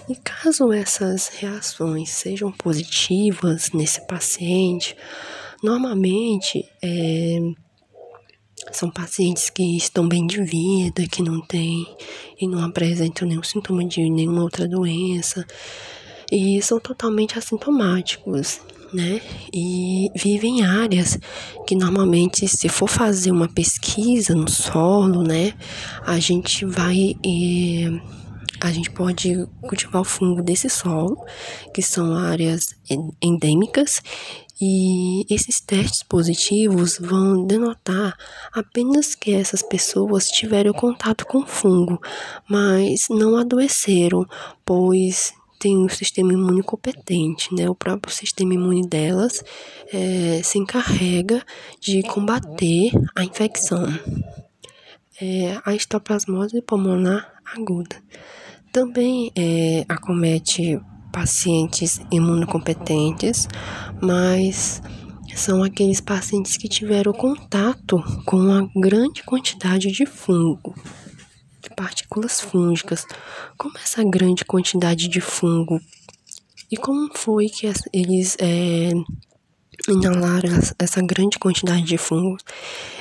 E 0.10 0.16
caso 0.16 0.72
essas 0.72 1.28
reações 1.28 2.10
sejam 2.12 2.52
positivas 2.52 3.72
nesse 3.74 4.06
paciente, 4.08 4.96
normalmente 5.62 6.64
é, 6.82 7.40
são 8.72 8.90
pacientes 8.90 9.50
que 9.50 9.76
estão 9.76 10.08
bem 10.08 10.26
de 10.26 10.42
vida, 10.44 11.06
que 11.08 11.22
não 11.22 11.42
têm 11.42 11.86
e 12.40 12.48
não 12.48 12.64
apresentam 12.64 13.28
nenhum 13.28 13.44
sintoma 13.44 13.84
de 13.84 14.10
nenhuma 14.10 14.44
outra 14.44 14.68
doença 14.68 15.46
e 16.32 16.62
são 16.62 16.80
totalmente 16.80 17.38
assintomáticos, 17.38 18.62
né? 18.94 19.22
E 19.54 20.10
vivem 20.16 20.60
em 20.60 20.64
áreas 20.64 21.18
que 21.66 21.76
normalmente, 21.76 22.48
se 22.48 22.70
for 22.70 22.88
fazer 22.88 23.32
uma 23.32 23.48
pesquisa 23.48 24.34
no 24.34 24.50
solo, 24.50 25.24
né, 25.24 25.54
a 26.06 26.20
gente 26.20 26.66
vai. 26.66 27.16
Eh, 27.26 28.27
a 28.60 28.72
gente 28.72 28.90
pode 28.92 29.48
cultivar 29.62 30.02
o 30.02 30.06
fungo 30.06 30.42
desse 30.42 30.70
solo, 30.70 31.18
que 31.74 31.82
são 31.82 32.16
áreas 32.16 32.76
endêmicas, 33.22 34.02
e 34.60 35.26
esses 35.30 35.60
testes 35.60 36.02
positivos 36.02 36.98
vão 37.00 37.46
denotar 37.46 38.18
apenas 38.52 39.14
que 39.14 39.32
essas 39.32 39.62
pessoas 39.62 40.30
tiveram 40.30 40.74
contato 40.74 41.26
com 41.26 41.46
fungo, 41.46 42.02
mas 42.50 43.08
não 43.10 43.38
adoeceram, 43.38 44.26
pois 44.66 45.34
tem 45.60 45.78
um 45.78 45.90
sistema 45.90 46.34
imune 46.34 46.64
competente, 46.64 47.54
né? 47.54 47.70
O 47.70 47.76
próprio 47.76 48.14
sistema 48.14 48.54
imune 48.54 48.88
delas 48.88 49.44
é, 49.92 50.42
se 50.44 50.58
encarrega 50.58 51.44
de 51.80 52.02
combater 52.04 52.92
a 53.16 53.24
infecção. 53.24 53.88
É, 55.20 55.60
a 55.66 55.74
histoplasmose 55.74 56.62
pulmonar 56.62 57.34
aguda 57.56 57.96
também 58.78 59.32
é, 59.36 59.86
acomete 59.90 60.80
pacientes 61.12 62.00
imunocompetentes, 62.12 63.48
mas 64.00 64.82
são 65.36 65.64
aqueles 65.64 66.00
pacientes 66.00 66.58
que 66.58 66.68
tiveram 66.68 67.12
contato 67.12 68.04
com 68.24 68.38
uma 68.38 68.70
grande 68.76 69.24
quantidade 69.24 69.92
de 69.92 70.06
fungo, 70.06 70.76
de 71.62 71.70
partículas 71.76 72.40
fúngicas. 72.40 73.04
Como 73.58 73.78
essa 73.80 74.04
grande 74.04 74.46
quantidade 74.46 75.08
de 75.08 75.22
fungo 75.22 75.80
e 76.72 76.78
como 76.78 77.10
foi 77.16 77.50
que 77.50 77.68
eles 77.92 78.38
é, 78.40 78.92
inalaram 79.88 80.50
essa 80.80 81.02
grande 81.02 81.40
quantidade 81.40 81.84
de 81.84 81.98
fungos? 81.98 82.44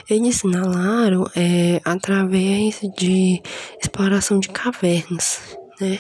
Eles 0.09 0.43
inalaram 0.43 1.29
é, 1.35 1.81
através 1.85 2.81
de 2.97 3.43
exploração 3.81 4.39
de 4.39 4.49
cavernas 4.49 5.57
né? 5.81 5.99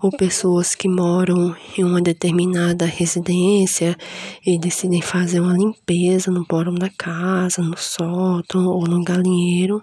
Ou 0.00 0.10
pessoas 0.10 0.74
que 0.74 0.88
moram 0.88 1.54
em 1.76 1.84
uma 1.84 2.00
determinada 2.00 2.84
residência 2.84 3.96
e 4.44 4.58
decidem 4.58 5.02
fazer 5.02 5.40
uma 5.40 5.56
limpeza 5.56 6.30
no 6.30 6.46
porão 6.46 6.74
da 6.74 6.90
casa, 6.90 7.62
no 7.62 7.76
sótão 7.76 8.66
ou 8.66 8.86
no 8.86 9.02
galinheiro, 9.02 9.82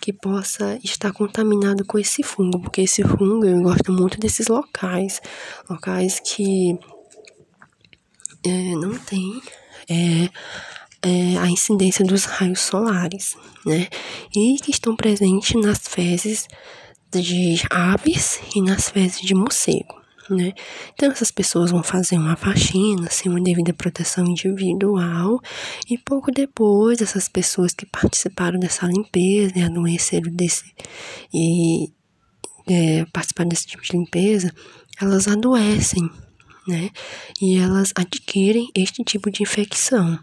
que 0.00 0.12
possa 0.12 0.78
estar 0.82 1.12
contaminado 1.12 1.84
com 1.84 1.98
esse 1.98 2.22
fungo, 2.22 2.60
porque 2.60 2.82
esse 2.82 3.02
fungo 3.02 3.46
eu 3.46 3.62
gosto 3.62 3.92
muito 3.92 4.18
desses 4.18 4.48
locais, 4.48 5.20
locais 5.68 6.20
que 6.20 6.78
não 8.48 8.98
tem 8.98 9.42
é, 9.88 10.28
é, 11.02 11.38
a 11.38 11.48
incidência 11.48 12.04
dos 12.04 12.24
raios 12.24 12.60
solares, 12.60 13.36
né? 13.64 13.88
E 14.34 14.56
que 14.58 14.70
estão 14.70 14.96
presentes 14.96 15.60
nas 15.60 15.86
fezes 15.86 16.48
de 17.12 17.62
aves 17.70 18.40
e 18.54 18.60
nas 18.60 18.90
fezes 18.90 19.20
de 19.20 19.34
morcego, 19.34 19.94
né? 20.28 20.52
Então 20.94 21.10
essas 21.10 21.30
pessoas 21.30 21.70
vão 21.70 21.82
fazer 21.82 22.16
uma 22.16 22.36
faxina 22.36 23.08
sem 23.10 23.30
uma 23.30 23.40
devida 23.40 23.72
proteção 23.72 24.26
individual 24.26 25.40
e 25.88 25.96
pouco 25.96 26.32
depois 26.32 27.00
essas 27.00 27.28
pessoas 27.28 27.72
que 27.72 27.86
participaram 27.86 28.58
dessa 28.58 28.86
limpeza 28.86 29.52
e 29.56 29.62
adoeceram 29.62 30.32
desse 30.32 30.64
e 31.32 31.92
é, 32.68 33.04
participaram 33.12 33.48
desse 33.48 33.66
tipo 33.66 33.82
de 33.82 33.92
limpeza, 33.92 34.52
elas 35.00 35.28
adoecem, 35.28 36.10
né? 36.66 36.90
E 37.40 37.56
elas 37.56 37.92
adquirem 37.94 38.68
este 38.74 39.04
tipo 39.04 39.30
de 39.30 39.42
infecção, 39.42 40.18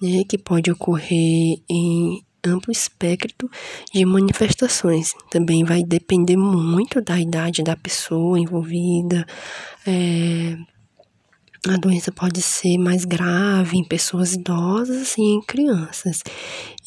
né? 0.00 0.24
Que 0.28 0.38
pode 0.38 0.70
ocorrer 0.70 1.58
em 1.68 2.22
amplo 2.44 2.72
espectro 2.72 3.50
de 3.92 4.04
manifestações. 4.04 5.12
Também 5.30 5.64
vai 5.64 5.82
depender 5.82 6.36
muito 6.36 7.00
da 7.00 7.18
idade 7.20 7.62
da 7.62 7.76
pessoa 7.76 8.38
envolvida. 8.38 9.26
É, 9.86 10.56
a 11.66 11.76
doença 11.76 12.12
pode 12.12 12.42
ser 12.42 12.78
mais 12.78 13.04
grave 13.04 13.76
em 13.76 13.84
pessoas 13.84 14.34
idosas 14.34 15.16
e 15.16 15.22
em 15.22 15.40
crianças. 15.40 16.22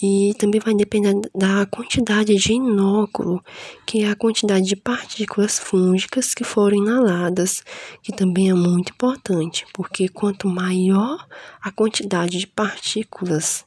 E 0.01 0.34
também 0.38 0.60
vai 0.60 0.73
depender 0.73 1.13
da 1.36 1.65
quantidade 1.65 2.36
de 2.36 2.53
inóculo, 2.53 3.43
que 3.86 4.03
é 4.03 4.10
a 4.10 4.15
quantidade 4.15 4.65
de 4.65 4.75
partículas 4.75 5.60
fúngicas 5.60 6.34
que 6.34 6.43
foram 6.43 6.77
inaladas, 6.77 7.63
que 8.01 8.12
também 8.12 8.49
é 8.49 8.53
muito 8.53 8.93
importante, 8.93 9.65
porque 9.73 10.08
quanto 10.08 10.47
maior 10.47 11.27
a 11.62 11.71
quantidade 11.71 12.38
de 12.38 12.47
partículas 12.47 13.65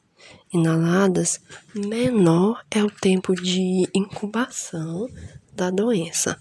inaladas, 0.51 1.39
menor 1.75 2.63
é 2.69 2.83
o 2.83 2.89
tempo 2.89 3.33
de 3.33 3.87
incubação 3.93 5.07
da 5.55 5.69
doença, 5.69 6.39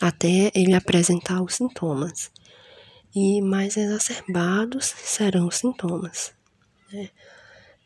até 0.00 0.50
ele 0.54 0.74
apresentar 0.74 1.42
os 1.42 1.54
sintomas. 1.54 2.30
E 3.14 3.40
mais 3.40 3.76
exacerbados 3.76 4.86
serão 4.86 5.46
os 5.46 5.56
sintomas. 5.56 6.32
Né? 6.92 7.10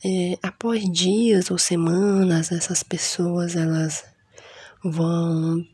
É, 0.04 0.38
após 0.42 0.84
dias 0.90 1.50
ou 1.50 1.58
semanas, 1.58 2.52
essas 2.52 2.82
pessoas 2.82 3.56
elas 3.56 4.04
vão, 4.82 5.66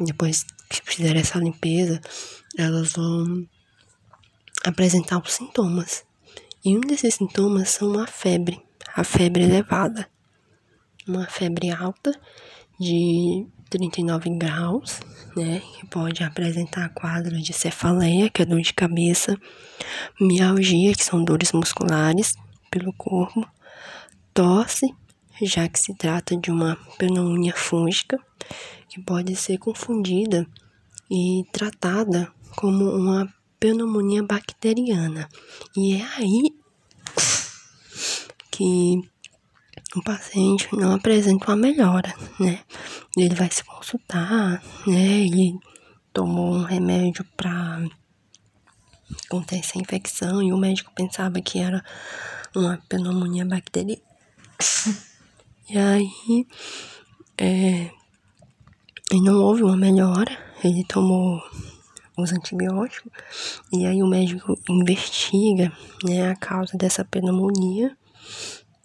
depois 0.00 0.44
que 0.68 0.82
fizer 0.84 1.16
essa 1.16 1.38
limpeza, 1.38 2.00
elas 2.58 2.92
vão 2.92 3.48
apresentar 4.64 5.18
os 5.18 5.32
sintomas. 5.32 6.04
E 6.64 6.76
um 6.76 6.80
desses 6.80 7.14
sintomas 7.14 7.70
são 7.70 7.98
a 7.98 8.06
febre 8.06 8.62
a 8.94 9.04
febre 9.04 9.44
elevada. 9.44 10.08
Uma 11.06 11.26
febre 11.26 11.70
alta 11.70 12.12
de 12.78 13.46
39 13.72 14.28
graus, 14.36 15.00
né, 15.34 15.62
que 15.78 15.86
pode 15.86 16.22
apresentar 16.22 16.90
quadros 16.90 17.42
de 17.42 17.54
cefaleia, 17.54 18.28
que 18.28 18.42
é 18.42 18.44
dor 18.44 18.60
de 18.60 18.74
cabeça, 18.74 19.34
mialgia, 20.20 20.94
que 20.94 21.02
são 21.02 21.24
dores 21.24 21.52
musculares 21.52 22.34
pelo 22.70 22.92
corpo, 22.92 23.48
tosse, 24.34 24.94
já 25.40 25.66
que 25.68 25.80
se 25.80 25.94
trata 25.94 26.36
de 26.36 26.50
uma 26.50 26.76
pneumonia 26.98 27.54
fúngica, 27.56 28.18
que 28.88 29.00
pode 29.00 29.34
ser 29.36 29.56
confundida 29.56 30.46
e 31.10 31.42
tratada 31.50 32.30
como 32.54 32.84
uma 32.90 33.26
pneumonia 33.58 34.22
bacteriana. 34.22 35.26
E 35.74 35.94
é 35.94 36.06
aí 36.18 36.54
que 38.50 39.00
o 39.94 40.02
paciente 40.02 40.68
não 40.72 40.94
apresenta 40.94 41.46
uma 41.48 41.56
melhora, 41.56 42.14
né? 42.40 42.60
Ele 43.16 43.34
vai 43.34 43.50
se 43.50 43.62
consultar, 43.64 44.62
né? 44.86 45.20
Ele 45.20 45.58
tomou 46.12 46.54
um 46.54 46.62
remédio 46.62 47.24
para 47.36 47.82
conter 49.28 49.58
essa 49.58 49.78
infecção 49.78 50.42
e 50.42 50.52
o 50.52 50.56
médico 50.56 50.92
pensava 50.94 51.40
que 51.40 51.58
era 51.58 51.84
uma 52.54 52.78
pneumonia 52.88 53.44
bacteriana. 53.44 54.02
E 55.68 55.78
aí, 55.78 56.46
é, 57.38 57.90
e 59.10 59.20
não 59.20 59.42
houve 59.42 59.62
uma 59.62 59.76
melhora, 59.76 60.36
ele 60.62 60.84
tomou 60.84 61.42
os 62.16 62.32
antibióticos, 62.32 63.10
e 63.72 63.86
aí 63.86 64.02
o 64.02 64.06
médico 64.06 64.58
investiga, 64.68 65.72
né, 66.04 66.30
a 66.30 66.36
causa 66.36 66.76
dessa 66.76 67.04
pneumonia, 67.04 67.96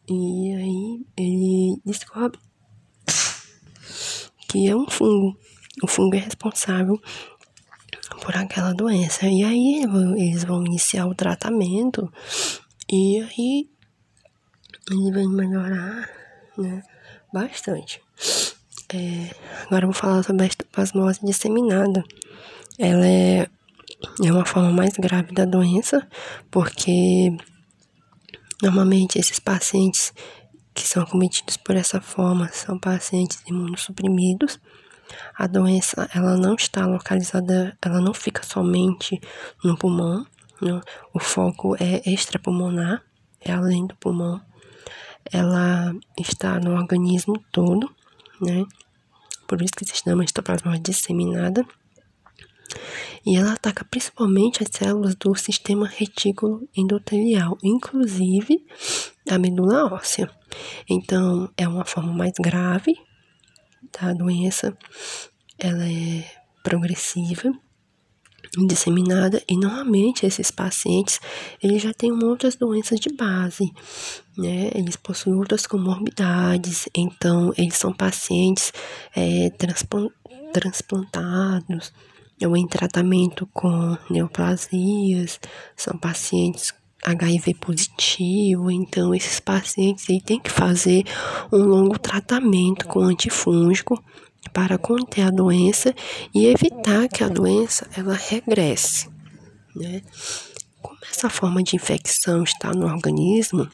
e 0.10 0.54
aí 0.54 1.06
ele 1.18 1.82
descobre 1.86 2.40
que 4.48 4.70
é 4.70 4.76
um 4.76 4.90
fungo. 4.90 5.38
O 5.84 5.88
fungo 5.88 6.16
é 6.16 6.20
responsável 6.20 7.00
por 8.22 8.36
aquela 8.36 8.74
doença. 8.74 9.28
E 9.28 9.44
aí 9.44 9.84
eles 10.18 10.44
vão 10.44 10.66
iniciar 10.66 11.06
o 11.06 11.16
tratamento 11.16 12.12
e 12.90 13.22
aí 13.22 13.70
ele 14.90 15.12
vai 15.12 15.28
melhorar, 15.28 16.10
né, 16.58 16.82
bastante. 17.34 18.02
É, 18.94 19.36
agora 19.66 19.84
eu 19.84 19.92
vou 19.92 19.94
falar 19.94 20.24
sobre 20.24 20.44
a 20.44 20.48
espasmose 20.48 21.20
disseminada. 21.24 22.04
Ela 22.80 23.06
é, 23.06 23.50
é 24.24 24.32
uma 24.32 24.46
forma 24.46 24.72
mais 24.72 24.94
grave 24.94 25.34
da 25.34 25.44
doença, 25.44 26.08
porque 26.50 27.36
Normalmente, 28.62 29.20
esses 29.20 29.40
pacientes 29.40 30.14
que 30.74 30.88
são 30.88 31.02
acometidos 31.04 31.58
por 31.58 31.76
essa 31.76 32.00
forma 32.00 32.50
são 32.50 32.80
pacientes 32.80 33.42
imunossuprimidos. 33.48 34.60
A 35.36 35.48
doença, 35.48 36.10
ela 36.14 36.38
não 36.38 36.56
está 36.56 36.86
localizada, 36.86 37.78
ela 37.82 38.00
não 38.00 38.14
fica 38.14 38.44
somente 38.44 39.20
no 39.64 39.78
pulmão, 39.78 40.26
né? 40.62 40.82
o 41.14 41.20
foco 41.20 41.76
é 41.80 42.02
extrapulmonar, 42.06 43.04
é 43.42 43.52
além 43.52 43.88
do 43.88 43.96
pulmão. 43.96 44.42
Ela 45.32 45.94
está 46.18 46.60
no 46.60 46.76
organismo 46.76 47.42
todo, 47.52 47.94
né? 48.42 48.66
Por 49.48 49.62
isso 49.62 49.74
que 49.74 49.86
se 49.86 49.96
chama 49.96 50.24
histoplasmose 50.24 50.80
disseminada 50.80 51.66
e 53.26 53.36
ela 53.36 53.54
ataca 53.54 53.86
principalmente 53.86 54.64
as 54.64 54.70
células 54.72 55.16
do 55.16 55.36
sistema 55.36 55.88
retículo 55.88 56.68
endotelial, 56.76 57.58
inclusive 57.64 58.66
a 59.30 59.38
medula 59.38 59.94
óssea. 59.94 60.30
Então, 60.90 61.50
é 61.58 61.68
uma 61.68 61.86
forma 61.86 62.14
mais 62.14 62.34
grave 62.40 62.96
da 64.00 64.14
doença, 64.14 64.78
ela 65.58 65.84
é 65.84 66.24
progressiva, 66.64 67.52
disseminada 68.66 69.44
e 69.48 69.58
normalmente 69.58 70.26
esses 70.26 70.50
pacientes 70.50 71.20
eles 71.62 71.82
já 71.82 71.94
têm 71.94 72.12
outras 72.12 72.56
doenças 72.56 73.00
de 73.00 73.10
base, 73.14 73.72
né? 74.38 74.72
Eles 74.74 74.96
possuem 74.96 75.36
outras 75.36 75.68
comorbidades, 75.68 76.88
então 76.96 77.54
eles 77.58 77.76
são 77.76 77.94
pacientes 77.94 78.72
é, 79.16 79.50
transplantados, 80.54 81.94
ou 82.46 82.56
em 82.56 82.68
tratamento 82.68 83.48
com 83.54 83.98
neoplasias, 84.10 85.40
são 85.76 85.98
pacientes 85.98 86.74
HIV 87.04 87.56
positivo, 87.56 88.70
então 88.72 89.14
esses 89.14 89.40
pacientes 89.40 90.10
aí 90.10 90.22
têm 90.22 90.40
que 90.40 90.52
fazer 90.52 91.04
um 91.52 91.64
longo 91.64 91.98
tratamento 91.98 92.88
com 92.88 93.00
antifúngico 93.00 94.04
para 94.54 94.78
conter 94.78 95.24
a 95.24 95.32
doença 95.32 95.94
e 96.34 96.46
evitar 96.48 97.08
que 97.08 97.24
a 97.24 97.30
doença 97.30 97.88
ela 97.96 98.14
regresse, 98.14 99.10
né? 99.76 100.02
Como 100.82 100.98
essa 101.10 101.30
forma 101.30 101.64
de 101.64 101.76
infecção 101.76 102.44
está 102.44 102.72
no 102.72 102.86
organismo, 102.86 103.70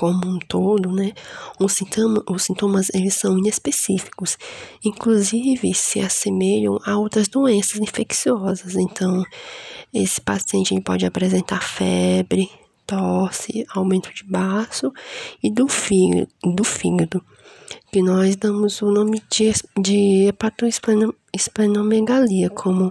como 0.00 0.26
um 0.26 0.38
todo, 0.38 0.90
né? 0.90 1.12
Os, 1.58 1.74
sintoma, 1.74 2.22
os 2.26 2.44
sintomas 2.44 2.88
eles 2.94 3.12
são 3.12 3.38
inespecíficos, 3.38 4.38
inclusive 4.82 5.74
se 5.74 6.00
assemelham 6.00 6.80
a 6.86 6.96
outras 6.96 7.28
doenças 7.28 7.78
infecciosas. 7.78 8.76
Então, 8.76 9.22
esse 9.92 10.18
paciente 10.18 10.80
pode 10.80 11.04
apresentar 11.04 11.62
febre, 11.62 12.50
tosse, 12.86 13.66
aumento 13.68 14.10
de 14.14 14.24
baço 14.24 14.90
e 15.42 15.52
do 15.52 15.68
fígado, 15.68 16.30
do 16.42 16.64
fígado. 16.64 17.22
que 17.92 18.00
nós 18.00 18.36
damos 18.36 18.80
o 18.80 18.90
nome 18.90 19.22
de, 19.30 19.52
de 19.78 20.28
hepatoesplenomegalia, 20.28 22.48
como 22.48 22.90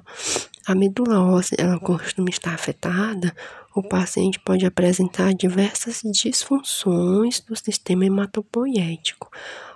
a 0.68 0.76
medula 0.76 1.20
óssea 1.20 1.56
ela 1.58 1.80
costuma 1.80 2.30
estar 2.30 2.54
afetada, 2.54 3.36
o 3.76 3.84
paciente 3.84 4.40
pode 4.40 4.66
apresentar 4.66 5.34
diversas 5.34 6.02
disfunções 6.04 7.40
do 7.40 7.56
sistema 7.56 8.06
hematopoético, 8.06 9.30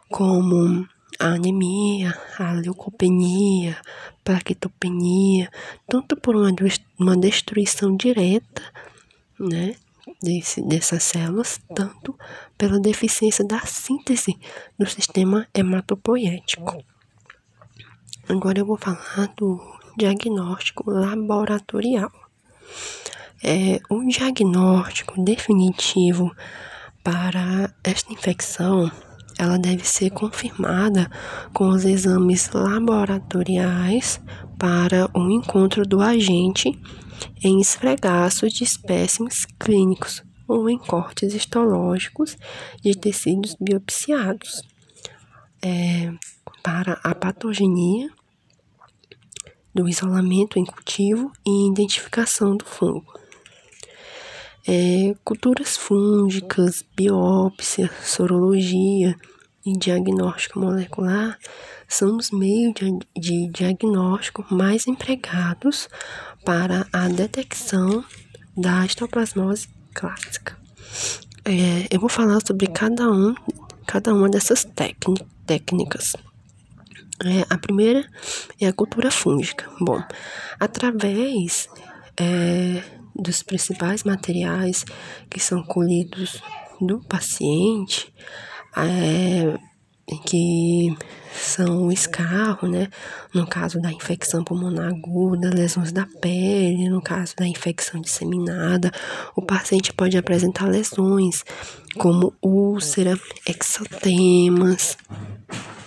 como 0.10 0.88
a 1.20 1.28
anemia, 1.28 2.18
a 2.40 2.54
leucopenia, 2.54 3.78
plaquetopenia, 4.24 5.50
tanto 5.88 6.16
por 6.16 6.36
uma, 6.36 6.50
uma 7.00 7.16
destruição 7.16 7.96
direta, 7.96 8.64
né, 9.40 9.76
desse, 10.22 10.62
dessas 10.62 11.04
células, 11.04 11.60
tanto 11.76 12.18
pela 12.58 12.80
deficiência 12.80 13.46
da 13.46 13.60
síntese 13.62 14.38
do 14.78 14.86
sistema 14.88 15.48
hematopoético. 15.54 16.84
Agora 18.28 18.60
eu 18.60 18.66
vou 18.66 18.78
falar 18.78 19.34
do 19.36 19.60
diagnóstico 19.98 20.90
laboratorial. 20.90 22.12
É, 23.44 23.80
o 23.90 24.02
diagnóstico 24.08 25.22
definitivo 25.22 26.34
para 27.04 27.74
esta 27.84 28.14
infecção 28.14 28.90
ela 29.38 29.58
deve 29.58 29.86
ser 29.86 30.12
confirmada 30.12 31.10
com 31.54 31.68
os 31.70 31.84
exames 31.84 32.50
laboratoriais 32.54 34.22
para 34.58 35.10
o 35.14 35.30
encontro 35.30 35.86
do 35.86 36.00
agente 36.02 36.80
em 37.44 37.60
esfregaços 37.60 38.54
de 38.54 38.64
espécimes 38.64 39.46
clínicos 39.60 40.24
ou 40.48 40.70
em 40.70 40.78
cortes 40.78 41.34
histológicos 41.34 42.38
de 42.82 42.96
tecidos 42.96 43.56
biopsiados. 43.60 44.62
É, 45.62 46.14
para 46.64 47.00
a 47.04 47.14
patogenia 47.14 48.10
do 49.74 49.90
isolamento 49.90 50.58
em 50.58 50.66
cultivo 50.66 51.32
e 51.46 51.70
identificação 51.70 52.56
do 52.56 52.66
fungo. 52.66 53.23
É, 54.68 55.14
culturas 55.26 55.76
fúngicas, 55.76 56.86
biópsia, 56.96 57.92
sorologia 58.02 59.16
e 59.66 59.78
diagnóstico 59.78 60.60
molecular 60.60 61.38
são 61.88 62.18
os 62.18 62.32
meios 62.32 62.74
de, 62.74 62.98
de 63.16 63.48
diagnóstico 63.50 64.46
mais 64.50 64.88
empregados 64.88 65.90
para 66.46 66.88
a 66.94 67.08
detecção 67.08 68.04
da 68.56 68.86
histoplasmose 68.86 69.68
clássica. 69.94 70.58
É, 71.46 71.88
eu 71.92 72.00
vou 72.00 72.10
falar 72.10 72.40
sobre 72.46 72.68
cada, 72.68 73.12
um, 73.12 73.36
cada 73.86 74.14
uma 74.14 74.30
dessas 74.30 74.66
técnicas. 75.46 76.16
É, 77.22 77.46
a 77.50 77.58
primeira 77.58 78.08
é 78.60 78.68
a 78.68 78.74
cultura 78.74 79.12
fúngica. 79.12 79.70
Bom, 79.80 80.02
através 80.60 81.68
é, 82.18 82.82
dos 83.16 83.44
principais 83.44 84.04
materiais 84.04 84.86
que 85.30 85.40
são 85.40 85.64
colhidos 85.64 86.42
do 86.82 87.00
paciente, 87.02 88.14
é, 88.76 89.58
que 90.26 90.96
são 91.34 91.88
o 91.88 91.92
escarro, 91.92 92.68
né? 92.68 92.88
No 93.34 93.48
caso 93.48 93.80
da 93.80 93.92
infecção 93.92 94.44
pulmonar 94.44 94.90
aguda, 94.90 95.50
lesões 95.50 95.92
da 95.92 96.06
pele, 96.22 96.90
no 96.90 97.02
caso 97.02 97.36
da 97.36 97.48
infecção 97.48 98.02
disseminada, 98.02 98.92
o 99.36 99.42
paciente 99.42 99.94
pode 99.94 100.18
apresentar 100.18 100.68
lesões 100.68 101.44
como 101.98 102.34
úlcera, 102.42 103.18
exotemas, 103.48 104.98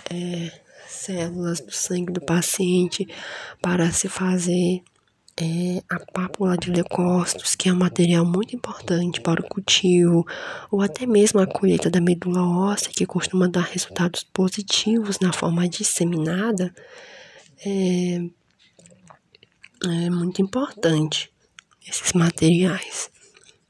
é, 0.09 0.51
células 0.87 1.61
do 1.61 1.71
sangue 1.71 2.11
do 2.11 2.21
paciente 2.21 3.07
para 3.61 3.91
se 3.91 4.09
fazer 4.09 4.81
é, 5.39 5.83
a 5.87 5.99
pápula 5.99 6.57
de 6.57 6.71
leucócitos, 6.71 7.55
que 7.55 7.69
é 7.69 7.73
um 7.73 7.77
material 7.77 8.25
muito 8.25 8.55
importante 8.55 9.21
para 9.21 9.41
o 9.41 9.47
cultivo, 9.47 10.25
ou 10.71 10.81
até 10.81 11.05
mesmo 11.05 11.39
a 11.39 11.45
colheita 11.45 11.89
da 11.89 12.01
medula 12.01 12.41
óssea, 12.41 12.91
que 12.91 13.05
costuma 13.05 13.47
dar 13.47 13.61
resultados 13.61 14.23
positivos 14.23 15.19
na 15.19 15.31
forma 15.31 15.69
disseminada, 15.69 16.73
é, 17.63 18.21
é 19.85 20.09
muito 20.09 20.41
importante 20.41 21.29
esses 21.87 22.13
materiais. 22.13 23.11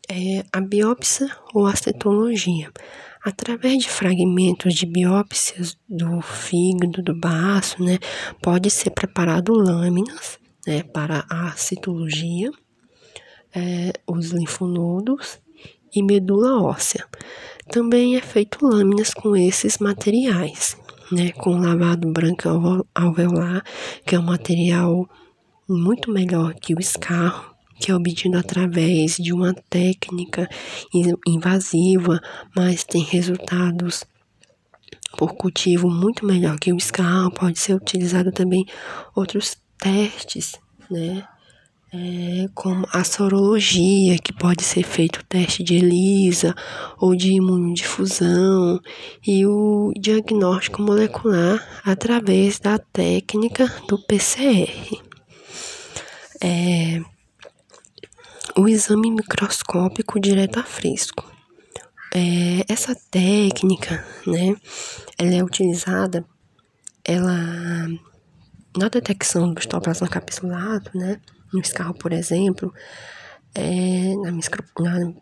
É 0.10 0.46
a 0.54 0.62
biópsia 0.62 1.30
ou 1.54 1.68
a 1.68 1.76
cetologia. 1.76 2.72
Através 3.22 3.80
de 3.80 3.90
fragmentos 3.90 4.74
de 4.74 4.86
biópsias 4.86 5.78
do 5.90 6.22
fígado, 6.22 7.04
do 7.04 7.14
baço, 7.14 7.84
né, 7.84 8.00
pode 8.42 8.70
ser 8.70 8.92
preparado 8.92 9.52
lâminas 9.52 10.40
né, 10.68 10.84
para 10.84 11.26
a 11.30 11.54
citologia, 11.54 12.52
é, 13.56 13.94
os 14.06 14.32
linfonodos 14.32 15.40
e 15.96 16.04
medula 16.04 16.62
óssea. 16.62 17.08
Também 17.70 18.18
é 18.18 18.22
feito 18.22 18.66
lâminas 18.66 19.14
com 19.14 19.36
esses 19.36 19.78
materiais, 19.78 20.78
né, 21.10 21.32
com 21.32 21.58
lavado 21.58 22.12
branco 22.12 22.50
alveolar, 22.94 23.64
que 24.06 24.14
é 24.14 24.20
um 24.20 24.24
material 24.24 25.10
muito 25.68 26.12
melhor 26.12 26.54
que 26.54 26.74
o 26.74 26.80
escarro, 26.80 27.56
que 27.80 27.92
é 27.92 27.96
obtido 27.96 28.38
através 28.38 29.16
de 29.16 29.32
uma 29.32 29.54
técnica 29.70 30.50
invasiva, 31.26 32.20
mas 32.56 32.84
tem 32.84 33.04
resultados 33.04 34.04
por 35.18 35.36
cultivo 35.36 35.90
muito 35.90 36.26
melhor 36.26 36.58
que 36.60 36.74
o 36.74 36.78
escarro. 36.78 37.32
Pode 37.32 37.60
ser 37.60 37.74
utilizado 37.74 38.32
também 38.32 38.66
outros 39.16 39.56
testes, 39.80 40.54
né? 40.90 41.28
É, 41.94 42.50
como 42.54 42.86
a 42.92 43.02
sorologia, 43.04 44.18
que 44.20 44.34
pode 44.34 44.62
ser 44.62 44.84
feito 44.84 45.22
o 45.22 45.24
teste 45.24 45.64
de 45.64 45.76
ELISA 45.78 46.54
ou 47.00 47.16
de 47.16 47.32
imunodifusão, 47.32 48.82
e 49.26 49.46
o 49.46 49.94
diagnóstico 49.98 50.82
molecular 50.82 51.66
através 51.86 52.60
da 52.60 52.78
técnica 52.78 53.74
do 53.88 53.98
PCR. 53.98 55.02
É, 56.44 57.02
o 58.58 58.68
exame 58.68 59.10
microscópico 59.10 60.20
direto 60.20 60.60
a 60.60 60.64
fresco. 60.64 61.26
É, 62.14 62.66
essa 62.68 62.96
técnica, 63.10 64.06
né, 64.26 64.56
ela 65.18 65.36
é 65.36 65.44
utilizada, 65.44 66.26
ela 67.04 67.88
na 68.78 68.90
detecção 68.90 69.54
do 69.54 69.60
histoplasma 69.60 70.08
capsulado, 70.08 70.92
né, 70.94 71.20
no 71.54 71.60
escarro, 71.60 71.94
por 71.94 72.12
exemplo, 72.12 72.74
é, 73.56 74.14
na, 74.16 74.32
na, 74.32 75.14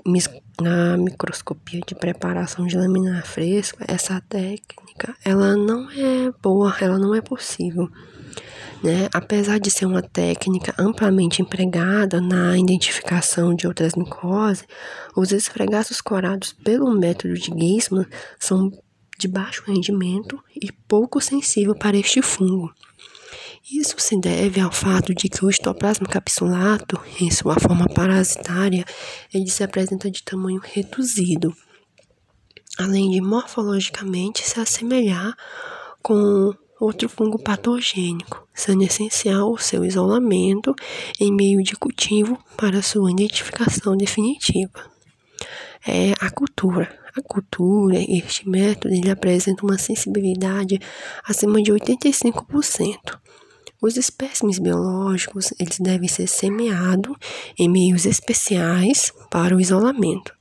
na, 0.61 0.97
microscopia 0.97 1.79
de 1.87 1.95
preparação 1.95 2.67
de 2.67 2.77
laminar 2.77 3.25
fresca, 3.25 3.85
essa 3.87 4.21
técnica, 4.27 5.15
ela 5.23 5.55
não 5.55 5.89
é 5.91 6.31
boa, 6.41 6.75
ela 6.81 6.99
não 6.99 7.15
é 7.15 7.21
possível. 7.21 7.89
Né? 8.83 9.07
Apesar 9.13 9.57
de 9.57 9.71
ser 9.71 9.85
uma 9.85 10.01
técnica 10.01 10.73
amplamente 10.77 11.41
empregada 11.41 12.19
na 12.19 12.57
identificação 12.57 13.55
de 13.55 13.67
outras 13.67 13.95
micoses, 13.95 14.65
os 15.15 15.31
esfregaços 15.31 16.01
corados 16.01 16.51
pelo 16.51 16.93
método 16.93 17.33
de 17.35 17.51
Gisman 17.57 18.05
são 18.37 18.69
de 19.17 19.27
baixo 19.27 19.63
rendimento 19.65 20.39
e 20.61 20.71
pouco 20.87 21.21
sensível 21.21 21.73
para 21.73 21.97
este 21.97 22.21
fungo. 22.21 22.73
Isso 23.71 23.95
se 23.97 24.15
deve 24.19 24.61
ao 24.61 24.71
fato 24.71 25.11
de 25.11 25.27
que 25.27 25.43
o 25.43 25.49
histoplasma 25.49 26.07
capsulato, 26.07 27.01
em 27.19 27.31
sua 27.31 27.55
forma 27.59 27.87
parasitária, 27.87 28.85
ele 29.33 29.49
se 29.49 29.63
apresenta 29.63 30.09
de 30.11 30.21
tamanho 30.21 30.61
reduzido, 30.63 31.51
além 32.77 33.09
de 33.09 33.19
morfologicamente 33.19 34.47
se 34.47 34.59
assemelhar 34.59 35.35
com 35.99 36.53
outro 36.79 37.09
fungo 37.09 37.39
patogênico, 37.39 38.47
sendo 38.53 38.83
essencial 38.83 39.51
o 39.51 39.57
seu 39.57 39.83
isolamento 39.83 40.75
em 41.19 41.33
meio 41.33 41.63
de 41.63 41.75
cultivo 41.75 42.37
para 42.55 42.83
sua 42.83 43.09
identificação 43.09 43.97
definitiva. 43.97 44.91
É 45.87 46.13
a 46.19 46.29
cultura. 46.29 46.99
A 47.17 47.21
cultura, 47.21 47.95
este 47.97 48.47
método, 48.47 48.93
ele 48.93 49.09
apresenta 49.09 49.65
uma 49.65 49.77
sensibilidade 49.77 50.79
acima 51.23 51.63
de 51.63 51.71
85%, 51.71 53.24
os 53.85 53.97
espécimes 53.97 54.57
biológicos 54.57 55.53
eles 55.59 55.77
devem 55.79 56.07
ser 56.07 56.27
semeados 56.27 57.15
em 57.57 57.69
meios 57.69 58.05
especiais 58.05 59.13
para 59.29 59.55
o 59.55 59.61
isolamento. 59.61 60.33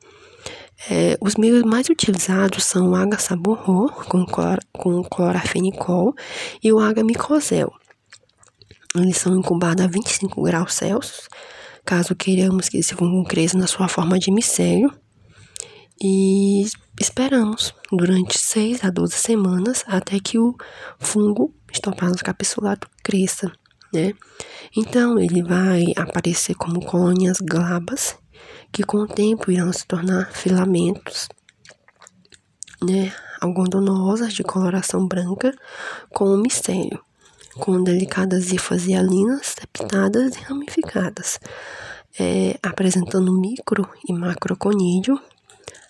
É, 0.90 1.16
os 1.20 1.36
meios 1.36 1.62
mais 1.62 1.88
utilizados 1.88 2.64
são 2.64 2.90
o 2.90 2.94
H-saborro 2.94 3.88
com, 4.06 4.24
clor, 4.26 4.58
com 4.72 5.02
clorafenicol 5.04 6.14
e 6.62 6.72
o 6.72 6.78
H-micosel. 6.78 7.72
Eles 8.94 9.18
são 9.18 9.36
incubados 9.36 9.84
a 9.84 9.88
25 9.88 10.42
graus 10.42 10.74
Celsius, 10.74 11.28
caso 11.84 12.14
queiramos 12.14 12.68
que 12.68 12.78
esse 12.78 12.94
fungo 12.94 13.24
cresça 13.24 13.58
na 13.58 13.66
sua 13.66 13.88
forma 13.88 14.18
de 14.18 14.30
micélio. 14.30 14.92
E 16.02 16.64
esperamos 17.00 17.74
durante 17.90 18.38
6 18.38 18.84
a 18.84 18.90
12 18.90 19.14
semanas 19.14 19.84
até 19.86 20.18
que 20.18 20.38
o 20.38 20.56
fungo 20.98 21.54
estopado 21.74 22.16
capsulado 22.16 22.86
cresça, 23.02 23.50
né? 23.92 24.14
Então 24.76 25.18
ele 25.18 25.42
vai 25.42 25.84
aparecer 25.96 26.54
como 26.54 26.84
colônias 26.84 27.38
glabas 27.40 28.16
que 28.72 28.82
com 28.82 28.98
o 28.98 29.06
tempo 29.06 29.50
irão 29.50 29.72
se 29.72 29.86
tornar 29.86 30.32
filamentos, 30.32 31.28
né? 32.82 33.12
Algodonosas 33.40 34.32
de 34.32 34.42
coloração 34.42 35.06
branca 35.06 35.52
com 36.10 36.26
um 36.26 36.38
mistério, 36.40 37.00
com 37.56 37.82
delicadas 37.82 38.52
hifas 38.52 38.86
hialinas 38.86 39.54
septadas 39.58 40.36
e 40.36 40.40
ramificadas, 40.40 41.38
é, 42.18 42.58
apresentando 42.62 43.32
micro 43.32 43.88
e 44.08 44.12
macroconídeo 44.12 45.20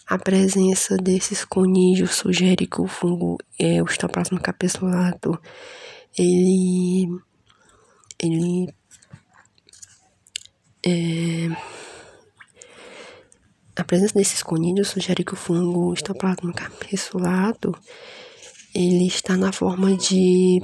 a 0.06 0.18
presença 0.18 0.96
desses 0.96 1.44
conídeos 1.44 2.14
sugere 2.14 2.66
que 2.66 2.80
o 2.80 2.86
fungo, 2.86 3.38
é, 3.58 3.82
o 3.82 3.86
Histoplasma 3.86 4.38
capsulato, 4.38 5.40
ele, 6.16 7.08
ele 8.18 8.74
é, 10.84 11.48
a 13.76 13.82
presença 13.82 14.14
desses 14.14 14.42
conídeos 14.42 14.88
sugere 14.88 15.24
que 15.24 15.32
o 15.32 15.36
fungo 15.36 15.94
Histoplasma 15.94 16.52
capsulato 16.52 17.74
ele 18.74 19.06
está 19.06 19.36
na 19.36 19.52
forma 19.52 19.96
de 19.96 20.60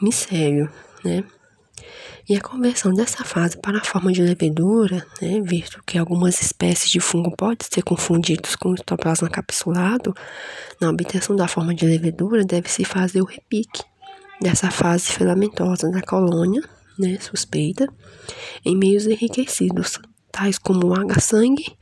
micélio, 0.00 0.72
né? 1.04 1.24
E 2.28 2.36
a 2.36 2.40
conversão 2.40 2.92
dessa 2.92 3.24
fase 3.24 3.58
para 3.58 3.78
a 3.78 3.84
forma 3.84 4.12
de 4.12 4.22
levedura, 4.22 5.06
né, 5.20 5.40
visto 5.42 5.82
que 5.84 5.98
algumas 5.98 6.40
espécies 6.40 6.90
de 6.90 7.00
fungo 7.00 7.34
podem 7.36 7.66
ser 7.68 7.82
confundidos 7.82 8.56
com 8.56 8.70
o 8.70 8.76
citoplasma 8.76 9.28
capsulado, 9.28 10.14
na 10.80 10.90
obtenção 10.90 11.34
da 11.34 11.48
forma 11.48 11.74
de 11.74 11.86
levedura 11.86 12.44
deve-se 12.44 12.84
fazer 12.84 13.20
o 13.20 13.26
repique 13.26 13.82
dessa 14.40 14.70
fase 14.70 15.10
filamentosa 15.10 15.90
da 15.90 16.00
colônia, 16.00 16.62
né, 16.98 17.18
suspeita, 17.20 17.88
em 18.64 18.76
meios 18.76 19.06
enriquecidos, 19.06 19.98
tais 20.30 20.58
como 20.58 20.88
o 20.88 20.94
H-sangue, 20.94 21.76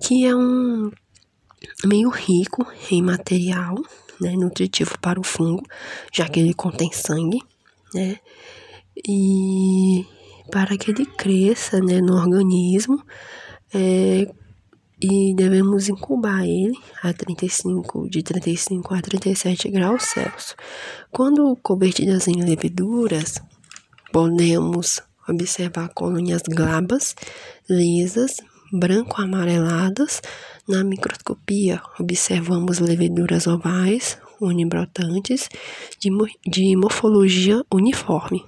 que 0.00 0.26
é 0.26 0.34
um 0.34 0.90
meio 1.84 2.10
rico 2.10 2.66
em 2.90 3.02
material 3.02 3.76
né, 4.20 4.32
nutritivo 4.32 4.98
para 5.00 5.20
o 5.20 5.24
fungo, 5.24 5.62
já 6.12 6.28
que 6.28 6.40
ele 6.40 6.54
contém 6.54 6.90
sangue, 6.92 7.40
né, 7.94 8.18
e 9.06 10.04
para 10.50 10.76
que 10.76 10.90
ele 10.90 11.06
cresça 11.06 11.80
né, 11.80 12.00
no 12.00 12.14
organismo 12.14 13.02
é, 13.74 14.26
e 15.00 15.34
devemos 15.34 15.88
incubar 15.88 16.44
ele 16.44 16.78
a 17.02 17.12
35, 17.12 18.08
de 18.08 18.22
35 18.22 18.94
a 18.94 19.02
37 19.02 19.68
graus 19.68 20.04
Celsius. 20.04 20.56
Quando 21.12 21.54
convertidas 21.56 22.28
em 22.28 22.42
leveduras, 22.42 23.42
podemos 24.10 25.02
observar 25.28 25.90
colônias 25.90 26.42
glabas, 26.48 27.14
lisas, 27.68 28.38
branco-amareladas. 28.72 30.22
Na 30.66 30.82
microscopia, 30.82 31.82
observamos 32.00 32.78
leveduras 32.78 33.46
ovais, 33.46 34.18
unibrotantes, 34.40 35.48
de, 36.00 36.10
de 36.46 36.74
morfologia 36.74 37.62
uniforme 37.70 38.44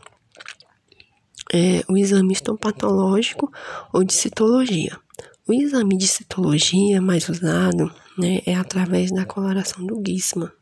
é, 1.52 1.82
o 1.88 1.96
exame 1.96 2.32
histopatológico 2.32 3.50
ou 3.92 4.04
de 4.04 4.14
citologia. 4.14 4.98
O 5.46 5.52
exame 5.52 5.96
de 5.96 6.06
citologia 6.06 7.00
mais 7.00 7.28
usado 7.28 7.90
né, 8.18 8.42
é 8.44 8.54
através 8.54 9.11
da 9.11 9.24
coloração 9.24 9.87
do 9.87 9.98
guisma, 9.98 10.52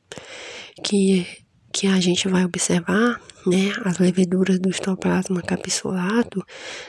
que, 0.85 1.27
que 1.73 1.89
a 1.89 1.99
gente 1.99 2.29
vai 2.29 2.45
observar 2.45 3.21
né, 3.47 3.73
as 3.85 3.99
leveduras 3.99 4.59
do 4.61 4.69
histoplasma 4.69 5.43
capsulato 5.43 6.45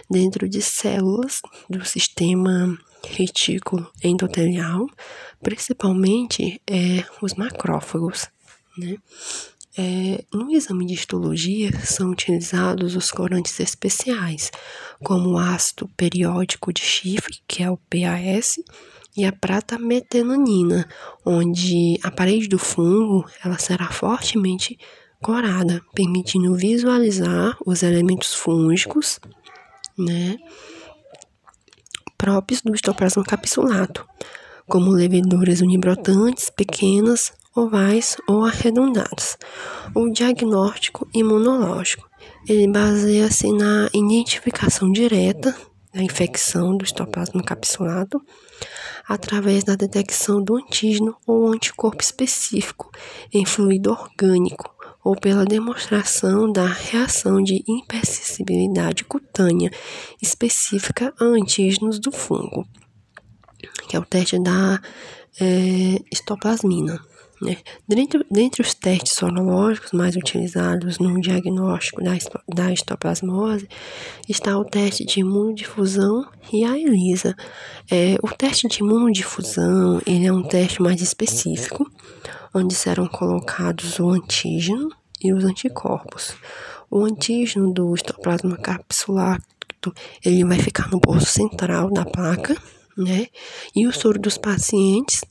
dentro 0.10 0.48
de 0.48 0.62
células 0.62 1.42
do 1.70 1.84
sistema 1.86 2.78
retículo 3.08 3.90
endotelial, 4.04 4.86
principalmente 5.42 6.62
é, 6.68 7.04
os 7.22 7.34
macrófagos. 7.34 8.28
Né? 8.78 8.98
É, 9.80 10.26
no 10.34 10.50
exame 10.50 10.88
de 10.88 10.96
histologia 10.96 11.72
são 11.86 12.10
utilizados 12.10 12.96
os 12.96 13.12
corantes 13.12 13.60
especiais, 13.60 14.52
como 15.04 15.30
o 15.30 15.38
ácido 15.38 15.88
periódico 15.96 16.74
de 16.74 16.82
chifre, 16.82 17.38
que 17.48 17.62
é 17.62 17.70
o 17.70 17.78
PAS, 17.78 18.56
e 19.16 19.24
a 19.24 19.32
prata 19.32 19.78
metenanina, 19.78 20.90
onde 21.24 22.00
a 22.02 22.10
parede 22.10 22.48
do 22.48 22.58
fungo 22.58 23.30
ela 23.46 23.60
será 23.60 23.88
fortemente 23.92 24.80
corada, 25.22 25.80
permitindo 25.94 26.56
visualizar 26.56 27.56
os 27.64 27.84
elementos 27.84 28.34
fúngicos, 28.34 29.20
né, 29.96 30.38
próprios 32.18 32.64
do 32.64 32.74
histoplasma 32.74 33.24
capsulato, 33.24 34.08
como 34.68 34.90
leveduras 34.90 35.62
unibrotantes 35.62 36.50
pequenas 36.50 37.32
ovais 37.58 38.18
ou 38.28 38.46
arredondados. 38.46 39.38
O 39.96 40.10
diagnóstico 40.10 41.08
imunológico. 41.14 42.08
Ele 42.48 42.68
baseia-se 42.68 43.52
na 43.52 43.90
identificação 43.94 44.92
direta 44.92 45.56
da 45.94 46.02
infecção 46.02 46.78
do 46.78 46.86
histoplasma 46.86 47.44
capsulado 47.44 48.22
através 49.08 49.64
da 49.64 49.76
detecção 49.76 50.44
do 50.44 50.56
antígeno 50.56 51.16
ou 51.26 51.52
anticorpo 51.52 52.02
específico 52.02 52.92
em 53.34 53.46
fluido 53.46 53.92
orgânico 53.92 54.76
ou 55.04 55.16
pela 55.16 55.46
demonstração 55.46 56.52
da 56.52 56.66
reação 56.66 57.42
de 57.42 57.64
imperceptibilidade 57.68 59.06
cutânea 59.06 59.72
específica 60.22 61.14
a 61.20 61.24
antígenos 61.24 61.98
do 61.98 62.12
fungo, 62.12 62.68
que 63.88 63.96
é 63.96 64.00
o 64.00 64.06
teste 64.06 64.38
da 64.38 64.82
é, 65.40 66.02
histoplasmina. 66.12 67.00
Né? 67.42 67.58
Dentre, 67.88 68.26
dentre 68.32 68.62
os 68.62 68.74
testes 68.74 69.14
sorológicos 69.14 69.92
mais 69.92 70.16
utilizados 70.16 70.98
no 70.98 71.22
diagnóstico 71.22 72.04
da, 72.04 72.14
da 72.48 72.74
histoplasmose 72.74 73.68
está 74.28 74.58
o 74.58 74.66
teste 74.66 75.06
de 75.06 75.20
imunodifusão 75.20 76.28
e 76.52 76.64
a 76.64 76.78
ELISA. 76.78 77.36
É, 77.92 78.16
o 78.24 78.30
teste 78.30 78.68
de 78.68 78.80
imunodifusão 78.80 80.02
ele 80.06 80.26
é 80.26 80.34
um 80.34 80.44
teste 80.44 80.82
mais 80.82 81.00
específico, 81.00 81.90
onde 82.54 82.74
serão 82.74 83.08
colocados 83.08 84.00
o 84.00 84.10
antígeno 84.10 84.90
e 85.24 85.32
os 85.32 85.44
anticorpos. 85.44 86.34
O 86.90 87.04
antígeno 87.04 87.72
do 87.72 87.94
histoplasma 87.94 88.58
capsulato 88.58 89.46
ele 90.26 90.44
vai 90.44 90.58
ficar 90.58 90.90
no 90.90 91.00
bolso 91.00 91.28
central 91.28 91.92
da 91.92 92.04
placa, 92.04 92.58
né? 92.98 93.28
E 93.76 93.86
o 93.86 93.94
soro 93.94 94.20
dos 94.20 94.40
pacientes 94.40 95.22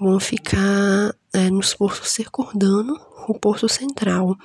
vão 0.00 0.18
ficar 0.18 1.14
é, 1.34 1.50
nos 1.50 1.74
poços 1.74 2.08
circundando 2.08 2.94
o 3.28 3.38
poço 3.38 3.68
central 3.68 4.36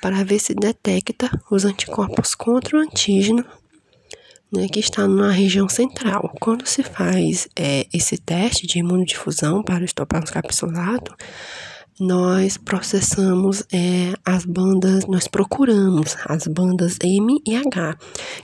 para 0.00 0.24
ver 0.24 0.38
se 0.38 0.54
detecta 0.54 1.30
os 1.50 1.64
anticorpos 1.64 2.34
contra 2.34 2.76
o 2.76 2.80
antígeno 2.80 3.44
né, 4.52 4.68
que 4.68 4.80
está 4.80 5.06
na 5.08 5.30
região 5.30 5.68
central. 5.68 6.34
Quando 6.40 6.66
se 6.66 6.82
faz 6.82 7.48
é, 7.56 7.86
esse 7.92 8.18
teste 8.18 8.66
de 8.66 8.78
imunodifusão 8.78 9.62
para 9.62 9.82
o 9.82 9.84
estoplasma 9.84 10.30
capsulado, 10.30 11.14
nós 11.98 12.56
processamos 12.56 13.62
é, 13.72 14.12
as 14.24 14.44
bandas, 14.44 15.06
nós 15.06 15.26
procuramos 15.26 16.16
as 16.26 16.46
bandas 16.46 16.98
M 17.02 17.40
e 17.46 17.56
H, 17.56 17.96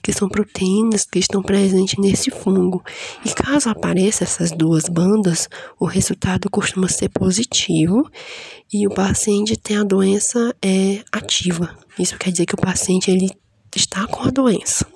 que 0.02 0.12
são 0.12 0.28
proteínas 0.28 1.04
que 1.04 1.18
estão 1.18 1.42
presentes 1.42 1.98
nesse 1.98 2.30
fungo. 2.30 2.82
E 3.24 3.30
caso 3.30 3.68
apareçam 3.68 4.24
essas 4.24 4.50
duas 4.52 4.88
bandas, 4.88 5.48
o 5.78 5.84
resultado 5.84 6.48
costuma 6.50 6.88
ser 6.88 7.10
positivo 7.10 8.10
e 8.72 8.86
o 8.86 8.90
paciente 8.90 9.56
tem 9.56 9.76
a 9.76 9.84
doença 9.84 10.54
é, 10.62 11.02
ativa. 11.12 11.76
Isso 11.98 12.16
quer 12.18 12.30
dizer 12.30 12.46
que 12.46 12.54
o 12.54 12.60
paciente 12.60 13.10
ele 13.10 13.30
está 13.76 14.06
com 14.06 14.22
a 14.22 14.30
doença. 14.30 14.86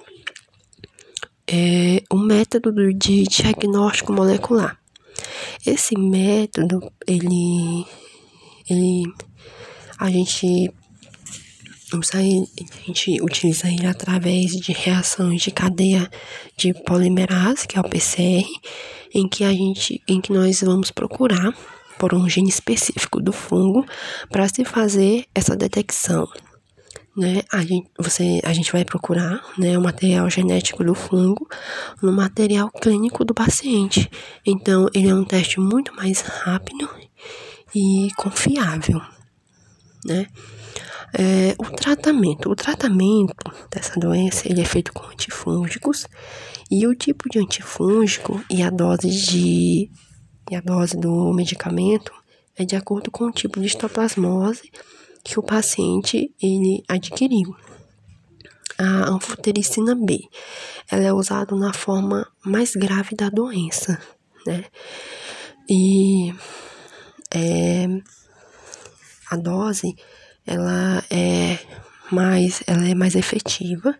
É 1.46 2.02
método 2.14 2.72
de 2.92 3.22
diagnóstico 3.24 4.12
molecular. 4.12 4.78
Esse 5.64 5.96
método, 5.96 6.80
ele 7.06 7.86
ele 8.68 9.04
a 9.98 10.10
gente 10.10 10.70
usa 11.94 12.20
ele, 12.20 12.46
a 12.60 12.86
gente 12.86 13.20
utiliza 13.22 13.68
ele 13.68 13.86
através 13.86 14.52
de 14.52 14.72
reações 14.72 15.40
de 15.42 15.50
cadeia 15.50 16.10
de 16.56 16.74
polimerase, 16.74 17.66
que 17.66 17.78
é 17.78 17.80
o 17.80 17.88
PCR, 17.88 18.46
em 19.14 19.28
que 19.28 19.44
a 19.44 19.52
gente 19.52 20.02
em 20.08 20.20
que 20.20 20.32
nós 20.32 20.60
vamos 20.60 20.90
procurar 20.90 21.54
por 21.98 22.14
um 22.14 22.28
gene 22.28 22.48
específico 22.48 23.20
do 23.20 23.32
fungo 23.32 23.86
para 24.30 24.48
se 24.48 24.64
fazer 24.64 25.24
essa 25.34 25.56
detecção. 25.56 26.28
né, 27.16 27.42
a 27.50 27.62
gente, 27.62 27.88
você, 27.98 28.42
a 28.44 28.52
gente 28.52 28.70
vai 28.70 28.84
procurar, 28.84 29.42
né, 29.56 29.78
o 29.78 29.80
material 29.80 30.28
genético 30.28 30.84
do 30.84 30.94
fungo 30.94 31.48
no 32.02 32.12
material 32.12 32.70
clínico 32.70 33.24
do 33.24 33.32
paciente. 33.32 34.10
Então, 34.44 34.86
ele 34.92 35.08
é 35.08 35.14
um 35.14 35.24
teste 35.24 35.58
muito 35.58 35.94
mais 35.96 36.20
rápido 36.20 36.86
e 37.74 38.08
confiável, 38.16 39.00
né. 40.04 40.26
É, 41.18 41.54
o 41.58 41.70
tratamento, 41.70 42.50
o 42.50 42.56
tratamento 42.56 43.34
dessa 43.70 43.98
doença, 43.98 44.48
ele 44.48 44.60
é 44.60 44.64
feito 44.64 44.92
com 44.92 45.06
antifúngicos 45.06 46.06
e 46.70 46.86
o 46.86 46.94
tipo 46.94 47.28
de 47.28 47.38
antifúngico 47.38 48.42
e 48.50 48.62
a 48.62 48.70
dose 48.70 49.08
de 49.08 49.90
e 50.50 50.54
a 50.54 50.60
dose 50.60 50.96
do 50.96 51.32
medicamento 51.32 52.12
é 52.56 52.64
de 52.64 52.76
acordo 52.76 53.10
com 53.10 53.24
o 53.24 53.32
tipo 53.32 53.60
de 53.60 53.66
histoplasmose 53.66 54.70
que 55.24 55.38
o 55.38 55.42
paciente 55.42 56.32
ele 56.40 56.82
adquiriu. 56.88 57.54
A 58.78 59.08
anfotericina 59.10 59.94
B, 59.94 60.20
ela 60.90 61.02
é 61.02 61.12
usada 61.12 61.56
na 61.56 61.72
forma 61.72 62.28
mais 62.44 62.76
grave 62.76 63.16
da 63.16 63.28
doença, 63.30 64.00
né? 64.46 64.64
E 65.68 66.32
é, 67.34 67.86
a 69.30 69.36
dose, 69.36 69.94
ela 70.46 71.02
é 71.10 71.58
mais, 72.10 72.62
ela 72.66 72.88
é 72.88 72.94
mais 72.94 73.14
efetiva, 73.14 73.94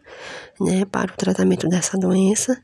né, 0.61 0.85
para 0.85 1.13
o 1.13 1.17
tratamento 1.17 1.69
dessa 1.69 1.99
doença, 1.99 2.57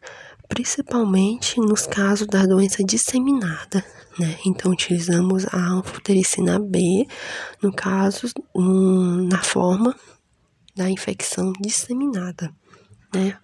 principalmente 0.48 1.58
nos 1.58 1.86
casos 1.86 2.26
da 2.26 2.44
doença 2.44 2.84
disseminada, 2.84 3.84
né? 4.18 4.36
Então 4.46 4.70
utilizamos 4.70 5.46
a 5.46 5.56
anfotericina 5.56 6.58
B, 6.58 7.06
no 7.62 7.72
caso, 7.72 8.28
um, 8.54 9.26
na 9.28 9.42
forma 9.42 9.96
da 10.76 10.90
infecção 10.90 11.52
disseminada. 11.60 12.52
Né? 13.14 13.36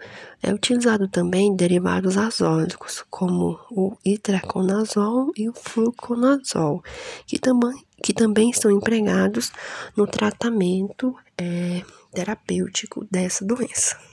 É 0.42 0.52
utilizado 0.52 1.08
também 1.08 1.54
derivados 1.54 2.16
azólicos, 2.16 3.04
como 3.10 3.58
o 3.70 3.96
itraconazol 4.04 5.32
e 5.36 5.48
o 5.48 5.52
fluconazol, 5.52 6.82
que, 7.26 7.38
também 7.38 7.74
que 8.02 8.12
também 8.12 8.52
são 8.52 8.70
empregados 8.70 9.52
no 9.96 10.06
tratamento 10.06 11.14
é, 11.36 11.82
terapêutico 12.12 13.06
dessa 13.10 13.44
doença. 13.44 14.07